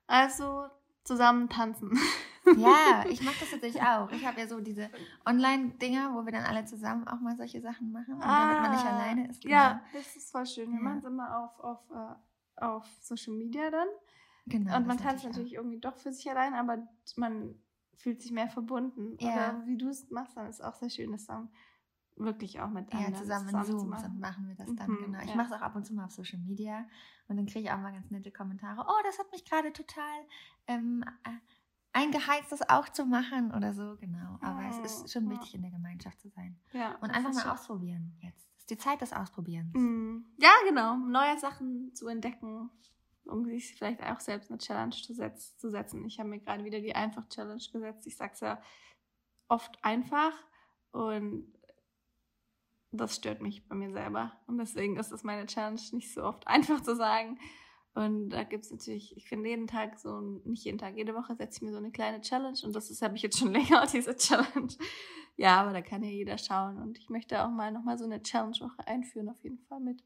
[0.06, 0.66] Also
[1.04, 1.98] zusammen tanzen.
[2.56, 4.10] Ja, ich mache das tatsächlich auch.
[4.12, 4.90] Ich habe ja so diese
[5.26, 8.70] Online-Dinger, wo wir dann alle zusammen auch mal solche Sachen machen, und ah, damit man
[8.72, 9.42] nicht ah, alleine ist.
[9.42, 9.54] Genau.
[9.54, 10.70] Ja, das ist voll schön.
[10.70, 10.82] Wir ja.
[10.82, 13.88] machen es immer auf, auf, uh, auf Social Media dann.
[14.46, 14.76] Genau.
[14.76, 15.62] Und man tanzt natürlich auch.
[15.62, 16.78] irgendwie doch für sich allein, aber
[17.16, 17.54] man
[17.96, 19.16] fühlt sich mehr verbunden.
[19.20, 19.32] Ja.
[19.32, 21.50] Oder wie du es machst, dann ist auch sehr schön, das dann
[22.16, 25.20] wirklich auch mit anderen ja, zusammen, zusammen in und machen wir das dann, mhm, genau.
[25.20, 25.36] Ich ja.
[25.36, 26.86] mache es auch ab und zu mal auf Social Media
[27.28, 28.84] und dann kriege ich auch mal ganz nette Kommentare.
[28.86, 30.04] Oh, das hat mich gerade total
[30.66, 31.30] ähm, äh,
[31.92, 34.38] eingeheizt, das auch zu machen oder so, genau.
[34.40, 35.30] Aber oh, es ist schon oh.
[35.30, 36.58] wichtig, in der Gemeinschaft zu sein.
[36.72, 38.48] Ja, und einfach mal ausprobieren jetzt.
[38.56, 39.72] Es ist die Zeit des Ausprobierens.
[39.74, 40.24] Mm.
[40.38, 40.96] Ja, genau.
[40.96, 42.70] Neue Sachen zu entdecken,
[43.24, 46.04] um sich vielleicht auch selbst eine Challenge zu setzen.
[46.04, 48.06] Ich habe mir gerade wieder die Einfach-Challenge gesetzt.
[48.06, 48.60] Ich sage es ja
[49.48, 50.32] oft einfach
[50.92, 51.52] und
[52.92, 54.32] das stört mich bei mir selber.
[54.46, 57.38] Und deswegen ist es meine Challenge, nicht so oft einfach zu sagen.
[57.94, 61.34] Und da gibt es natürlich, ich finde jeden Tag so, nicht jeden Tag, jede Woche
[61.34, 64.16] setze ich mir so eine kleine Challenge und das habe ich jetzt schon länger, diese
[64.16, 64.72] Challenge.
[65.36, 68.22] Ja, aber da kann ja jeder schauen und ich möchte auch mal nochmal so eine
[68.22, 70.04] Challenge-Woche einführen, auf jeden Fall mit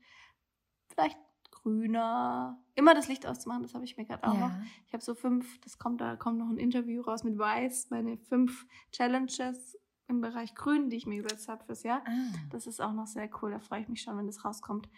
[0.88, 1.18] vielleicht
[1.51, 4.49] grüner, immer das Licht auszumachen, das habe ich mir gerade auch ja.
[4.49, 4.55] noch.
[4.87, 8.16] Ich habe so fünf, das kommt, da kommt noch ein Interview raus mit Weiß, meine
[8.16, 12.03] fünf Challenges im Bereich Grün, die ich mir gesetzt habe fürs Jahr.
[12.07, 12.38] Ah.
[12.51, 14.88] Das ist auch noch sehr cool, da freue ich mich schon, wenn das rauskommt.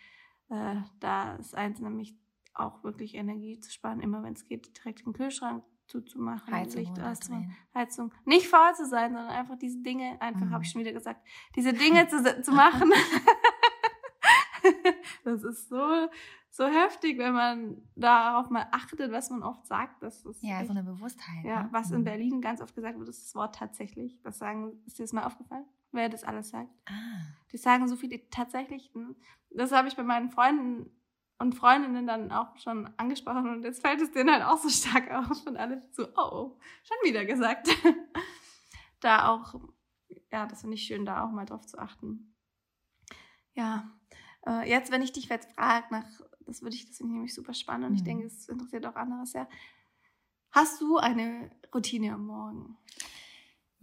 [0.50, 2.16] Äh, da ist eins nämlich
[2.58, 7.00] auch wirklich Energie zu sparen, immer wenn es geht, direkt den Kühlschrank zuzumachen, Heizung Licht
[7.00, 8.12] auszumachen, Heizung.
[8.24, 10.50] Nicht faul zu sein, sondern einfach diese Dinge, einfach mhm.
[10.52, 12.92] habe ich schon wieder gesagt, diese Dinge zu, zu machen.
[15.24, 16.08] das ist so,
[16.50, 20.02] so heftig, wenn man darauf mal achtet, was man oft sagt.
[20.02, 21.44] Das ist ja, echt, so eine Bewusstheit.
[21.44, 21.68] Ja, ne?
[21.70, 22.04] was in mhm.
[22.04, 24.20] Berlin ganz oft gesagt wird, ist das Wort tatsächlich.
[24.22, 25.66] Das sagen, ist dir das mal aufgefallen?
[25.92, 26.70] Wer das alles sagt?
[26.86, 26.92] Ah.
[27.52, 29.14] Die sagen so viele tatsächlichen.
[29.50, 30.90] Das habe ich bei meinen Freunden
[31.38, 35.10] und Freundinnen dann auch schon angesprochen und jetzt fällt es denen halt auch so stark
[35.10, 37.68] auf und alle so, oh, schon wieder gesagt.
[39.00, 39.54] da auch,
[40.32, 42.34] ja, das finde ich schön, da auch mal drauf zu achten.
[43.54, 43.90] Ja,
[44.46, 46.06] äh, jetzt, wenn ich dich jetzt frage nach,
[46.40, 47.96] das würde ich, das finde ich nämlich super spannend und mhm.
[47.96, 49.48] ich denke, es interessiert auch andere sehr.
[50.50, 52.78] Hast du eine Routine am Morgen?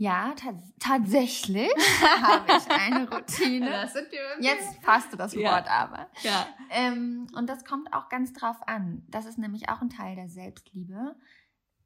[0.03, 0.35] Ja,
[0.79, 1.69] tatsächlich
[2.21, 3.69] habe ich eine Routine.
[4.41, 5.65] Jetzt passt du das Wort ja.
[5.65, 6.09] aber.
[6.23, 6.45] Ja.
[6.71, 9.05] Ähm, und das kommt auch ganz drauf an.
[9.07, 11.15] Das ist nämlich auch ein Teil der Selbstliebe.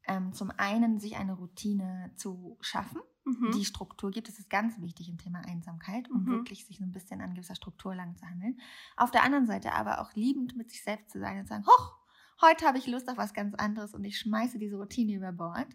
[0.08, 3.52] Ähm, zum einen, sich eine Routine zu schaffen, mhm.
[3.52, 4.26] die Struktur gibt.
[4.26, 6.26] Das ist ganz wichtig im Thema Einsamkeit, um mhm.
[6.26, 8.58] wirklich sich so ein bisschen an gewisser Struktur lang zu handeln.
[8.96, 11.94] Auf der anderen Seite aber auch liebend mit sich selbst zu sein und sagen, hoch,
[12.40, 15.68] heute habe ich Lust auf was ganz anderes und ich schmeiße diese Routine über Bord.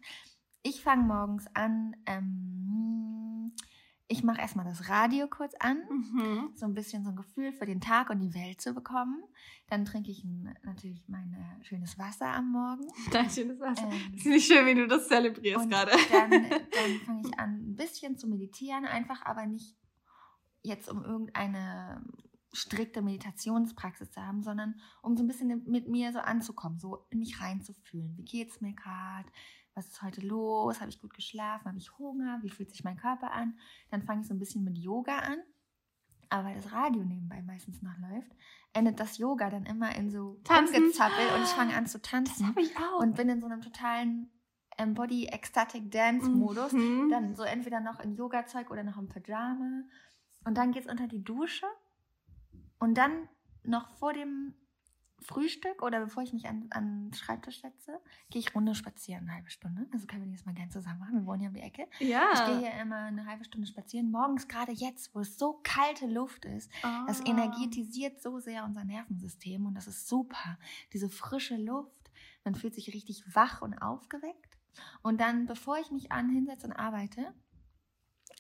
[0.64, 1.96] Ich fange morgens an.
[2.06, 3.52] Ähm,
[4.08, 6.52] ich mache erstmal das Radio kurz an, mhm.
[6.56, 9.24] so ein bisschen so ein Gefühl für den Tag und die Welt zu bekommen.
[9.68, 10.24] Dann trinke ich
[10.64, 12.88] natürlich mein schönes Wasser am Morgen.
[13.12, 13.90] Dein schönes Wasser.
[13.90, 15.92] Ähm, ist nicht schön, wie du das zelebrierst gerade.
[16.12, 19.76] Dann, dann fange ich an, ein bisschen zu meditieren, einfach aber nicht
[20.62, 22.02] jetzt um irgendeine
[22.54, 27.20] strikte Meditationspraxis zu haben, sondern um so ein bisschen mit mir so anzukommen, so in
[27.20, 28.16] mich reinzufühlen.
[28.16, 29.28] Wie geht's mir gerade?
[29.76, 30.80] Was ist heute los?
[30.80, 31.66] Habe ich gut geschlafen?
[31.66, 32.40] Habe ich Hunger?
[32.42, 33.58] Wie fühlt sich mein Körper an?
[33.90, 35.38] Dann fange ich so ein bisschen mit Yoga an.
[36.30, 38.32] Aber weil das Radio nebenbei meistens noch läuft,
[38.74, 42.54] endet das Yoga dann immer in so Tanzgezappel und ich fange an zu tanzen.
[42.56, 43.00] Das ich auch.
[43.00, 44.32] Und bin in so einem totalen
[44.96, 46.72] Body Ecstatic Dance Modus.
[46.72, 47.10] Mhm.
[47.10, 49.84] Dann so entweder noch in Yoga-Zeug oder noch im Pyjama.
[50.46, 51.68] Und dann geht es unter die Dusche.
[52.80, 53.30] Und dann
[53.64, 54.56] noch vor dem
[55.24, 59.38] Frühstück oder bevor ich mich an, an den Schreibtisch setze, gehe ich Runde spazieren, eine
[59.38, 59.88] halbe Stunde.
[59.92, 61.16] Also können wir das mal gerne zusammen machen.
[61.20, 61.88] Wir wohnen ja um die Ecke.
[62.00, 62.32] Ja.
[62.34, 64.12] Ich gehe hier immer eine halbe Stunde spazieren.
[64.12, 66.88] Morgens, gerade jetzt, wo es so kalte Luft ist, oh.
[67.08, 70.58] das energetisiert so sehr unser Nervensystem und das ist super.
[70.94, 72.12] Diese frische Luft,
[72.44, 74.58] man fühlt sich richtig wach und aufgeweckt.
[75.02, 77.34] Und dann, bevor ich mich an hinsetze und arbeite,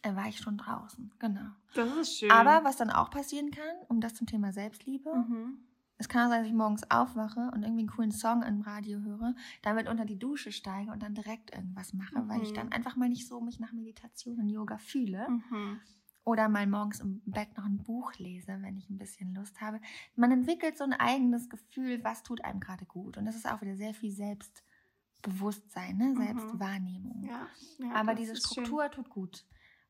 [0.01, 1.13] äh, war ich schon draußen.
[1.19, 1.51] Genau.
[1.75, 2.31] Das ist schön.
[2.31, 5.59] Aber was dann auch passieren kann, um das zum Thema Selbstliebe, mhm
[6.03, 8.99] Es kann auch sein, dass ich morgens aufwache und irgendwie einen coolen Song im Radio
[8.99, 12.27] höre, damit unter die Dusche steige und dann direkt irgendwas mache, mhm.
[12.27, 12.73] weil ich dann Mhm.
[12.73, 15.29] einfach mal nicht so mich nach Meditation und Yoga fühle.
[15.29, 15.79] Mhm.
[16.25, 19.79] Oder mal morgens im Bett noch ein Buch lese, wenn ich ein bisschen Lust habe.
[20.17, 23.15] Man entwickelt so ein eigenes Gefühl, was tut einem gerade gut.
[23.17, 26.05] Und das ist auch wieder sehr viel Selbstbewusstsein, ne?
[26.07, 26.17] Mhm.
[26.17, 27.23] Selbstwahrnehmung.
[27.23, 27.47] Ja,
[27.79, 28.65] ja, Aber diese ist schön.
[28.65, 29.45] Struktur tut gut.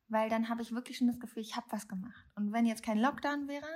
[0.08, 2.24] Weil dann habe ich wirklich schon das Gefühl, ich habe was gemacht.
[2.36, 3.66] Und wenn jetzt kein Lockdown wäre,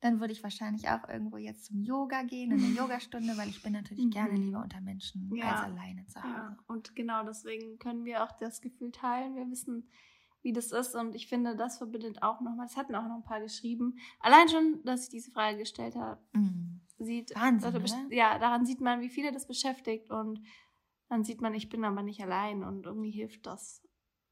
[0.00, 3.62] dann würde ich wahrscheinlich auch irgendwo jetzt zum Yoga gehen, in eine Yogastunde, weil ich
[3.62, 4.10] bin natürlich Mhm.
[4.10, 5.50] gerne lieber unter Menschen Ja.
[5.52, 6.32] als alleine zu Hause.
[6.34, 9.36] Ja, und genau deswegen können wir auch das Gefühl teilen.
[9.36, 9.88] Wir wissen,
[10.42, 12.64] wie das ist und ich finde, das verbindet auch nochmal.
[12.66, 13.98] Es hatten auch noch ein paar geschrieben.
[14.20, 16.80] Allein schon, dass ich diese Frage gestellt habe, Mhm.
[16.98, 20.40] sieht, Wahnsinn, also ja, daran sieht man, wie viele das beschäftigt und
[21.08, 23.82] dann sieht man, ich bin aber nicht allein und irgendwie hilft das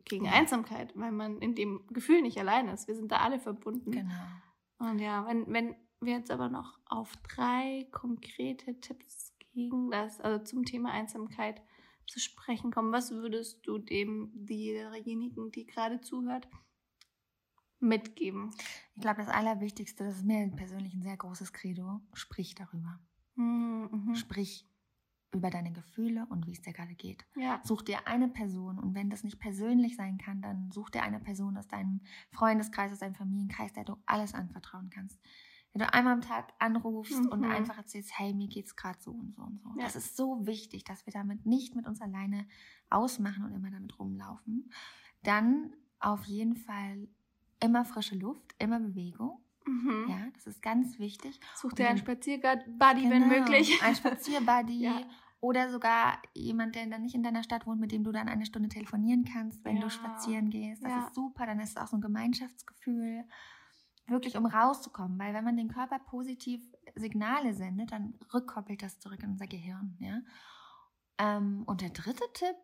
[0.04, 0.28] gegen.
[0.28, 2.88] Einsamkeit, weil man in dem Gefühl nicht allein ist.
[2.88, 3.90] Wir sind da alle verbunden.
[3.90, 4.14] Genau.
[4.78, 10.44] Und ja, wenn, wenn wir jetzt aber noch auf drei konkrete Tipps gegen das, also
[10.44, 11.60] zum Thema Einsamkeit
[12.06, 16.48] zu sprechen kommen, was würdest du dem, derjenigen, die gerade zuhört,
[17.80, 18.50] mitgeben?
[18.94, 23.00] Ich glaube, das Allerwichtigste, das ist mir persönlich ein sehr großes Credo, sprich darüber.
[23.34, 24.14] Mhm.
[24.14, 24.66] Sprich
[25.32, 27.24] über deine Gefühle und wie es dir gerade geht.
[27.36, 27.60] Ja.
[27.64, 31.20] Such dir eine Person und wenn das nicht persönlich sein kann, dann such dir eine
[31.20, 32.00] Person aus deinem
[32.30, 35.20] Freundeskreis, aus deinem Familienkreis, der du alles anvertrauen kannst.
[35.74, 37.50] Wenn du einmal am Tag anrufst und Mhm.
[37.50, 39.68] einfach erzählst, hey, mir geht's gerade so und so und so.
[39.76, 39.84] Ja.
[39.84, 42.46] Das ist so wichtig, dass wir damit nicht mit uns alleine
[42.88, 44.70] ausmachen und immer damit rumlaufen.
[45.22, 47.06] Dann auf jeden Fall
[47.62, 49.40] immer frische Luft, immer Bewegung.
[49.68, 50.06] Mhm.
[50.08, 51.38] Ja, das ist ganz wichtig.
[51.56, 53.82] Such dir einen dann- Spazierguddy, wenn Genau, möglich.
[53.82, 54.80] Ein Spazierbuddy.
[54.82, 55.02] Ja.
[55.40, 58.44] Oder sogar jemand, der dann nicht in deiner Stadt wohnt, mit dem du dann eine
[58.44, 59.82] Stunde telefonieren kannst, wenn Ja.
[59.82, 60.82] du spazieren gehst.
[60.82, 61.06] Das Ja.
[61.06, 61.46] ist super.
[61.46, 63.24] Dann ist es auch so ein Gemeinschaftsgefühl.
[64.08, 65.16] Wirklich, um rauszukommen.
[65.18, 66.60] Weil wenn man den Körper positiv
[66.96, 69.96] Signale sendet, dann rückkoppelt das zurück in unser Gehirn.
[70.00, 70.22] Ja?
[71.18, 72.56] Ähm, und der dritte Tipp,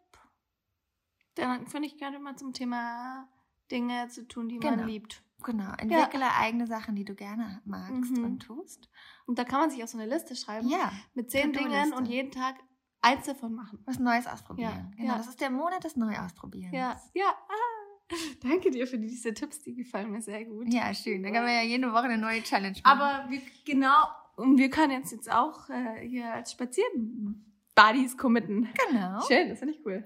[1.37, 3.29] Dann finde ich gerade mal zum Thema
[3.71, 4.77] Dinge zu tun, die Genau.
[4.77, 5.24] man liebt.
[5.45, 8.25] Genau, entwickle eigene Sachen, die du gerne magst Mhm.
[8.25, 8.89] und tust.
[9.27, 11.53] Und da kann man sich auch so eine Liste schreiben Ja, mit zehn.
[11.53, 12.57] Dingen und jeden Tag
[13.03, 13.79] eins davon machen.
[13.85, 14.73] was Neues ausprobieren.
[14.93, 15.19] Ja, Genau, ja.
[15.19, 16.75] das ist der Monat des Neuausprobierens.
[16.75, 17.27] Ja, ja.
[17.49, 18.11] Ah.
[18.43, 20.73] Danke dir für diese Tipps, die gefallen mir sehr gut.
[20.73, 21.23] Ja, schön.
[21.23, 23.01] Dann können wir ja jede Woche eine neue Challenge machen.
[23.01, 24.05] Aber wir, genau,
[24.37, 28.69] und wir können jetzt, jetzt auch äh, hier als Spazieren-Buddies committen.
[28.91, 29.21] genau.
[29.27, 30.05] Schön, das finde ich cool.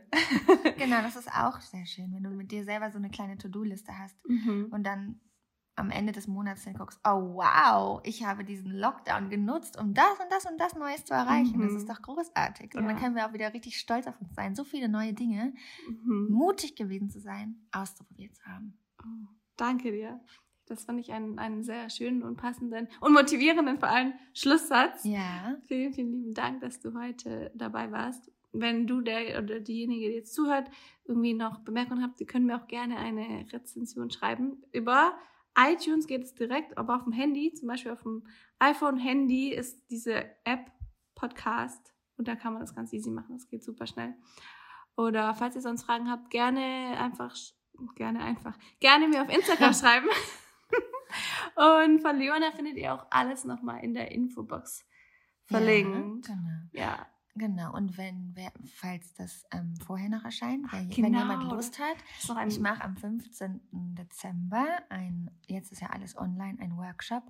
[0.79, 3.93] Genau, das ist auch sehr schön, wenn du mit dir selber so eine kleine To-Do-Liste
[3.99, 4.69] hast Mhm.
[4.71, 5.21] und dann
[5.79, 10.19] am Ende des Monats dann guckst, oh wow, ich habe diesen Lockdown genutzt, um das
[10.21, 11.61] und das und das Neues zu erreichen.
[11.61, 11.77] Das Mhm.
[11.79, 12.75] ist doch großartig.
[12.75, 12.89] Und Ja.
[12.89, 15.55] dann können wir auch wieder richtig stolz auf uns sein, so viele neue Dinge,
[15.89, 16.29] Mhm.
[16.31, 18.79] mutig gewesen zu sein, auszuprobiert zu haben.
[19.03, 20.21] Oh, Danke dir.
[20.67, 25.03] Das fand ich einen, einen sehr schönen und passenden und motivierenden vor allem Schlusssatz.
[25.05, 25.57] Ja.
[25.67, 28.31] Vielen, vielen lieben Dank, dass du heute dabei warst.
[28.53, 30.71] Wenn du der oder diejenige, die jetzt zuhört,
[31.05, 34.63] irgendwie noch Bemerkungen habt, ihr könnt mir auch gerne eine Rezension schreiben.
[34.73, 35.13] Über
[35.59, 38.27] iTunes geht es direkt, aber auf dem Handy, zum Beispiel auf dem
[38.61, 40.71] iPhone-Handy, ist diese App
[41.15, 43.37] Podcast und da kann man das ganz easy machen.
[43.37, 44.15] Das geht super schnell.
[44.97, 47.35] Oder falls ihr sonst Fragen habt, gerne einfach,
[47.95, 50.09] gerne einfach, gerne mir auf Instagram schreiben.
[51.55, 54.85] Und von Leona findet ihr auch alles nochmal in der Infobox
[55.47, 56.29] verlinkt.
[56.29, 56.49] Ja, genau.
[56.73, 57.07] Ja,
[57.39, 57.73] Genau.
[57.75, 61.03] Und wenn, wer, falls das ähm, vorher noch erscheint, Ach, wenn, genau.
[61.03, 61.97] wenn jemand Lust hat,
[62.49, 63.61] Ich mache am 15.
[63.73, 67.23] Dezember ein, jetzt ist ja alles online, ein Workshop,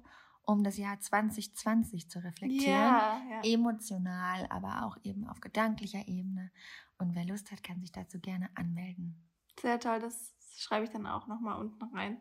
[0.43, 2.65] um das Jahr 2020 zu reflektieren.
[2.75, 3.41] Ja, ja.
[3.45, 6.51] Emotional, aber auch eben auf gedanklicher Ebene.
[6.99, 9.29] Und wer Lust hat, kann sich dazu gerne anmelden.
[9.61, 12.21] Sehr toll, das schreibe ich dann auch nochmal unten rein.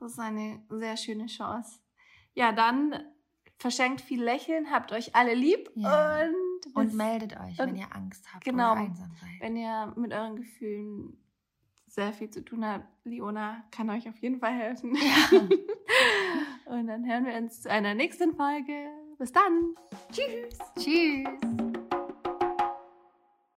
[0.00, 1.80] Das ist eine sehr schöne Chance.
[2.34, 2.94] Ja, dann
[3.58, 6.22] verschenkt viel Lächeln, habt euch alle lieb Ja.
[6.22, 6.34] und,
[6.74, 8.72] Und bis- meldet euch, und- wenn ihr Angst habt genau.
[8.72, 9.40] oder einsam seid.
[9.40, 11.16] wenn ihr mit euren Gefühlen
[11.86, 12.84] sehr viel zu tun habt.
[13.04, 14.94] Leona kann euch auf jeden Fall helfen.
[14.94, 15.40] Ja.
[16.66, 18.90] Und dann hören wir uns zu einer nächsten Folge.
[19.18, 19.74] Bis dann.
[20.12, 20.58] Tschüss.
[20.78, 21.67] Tschüss.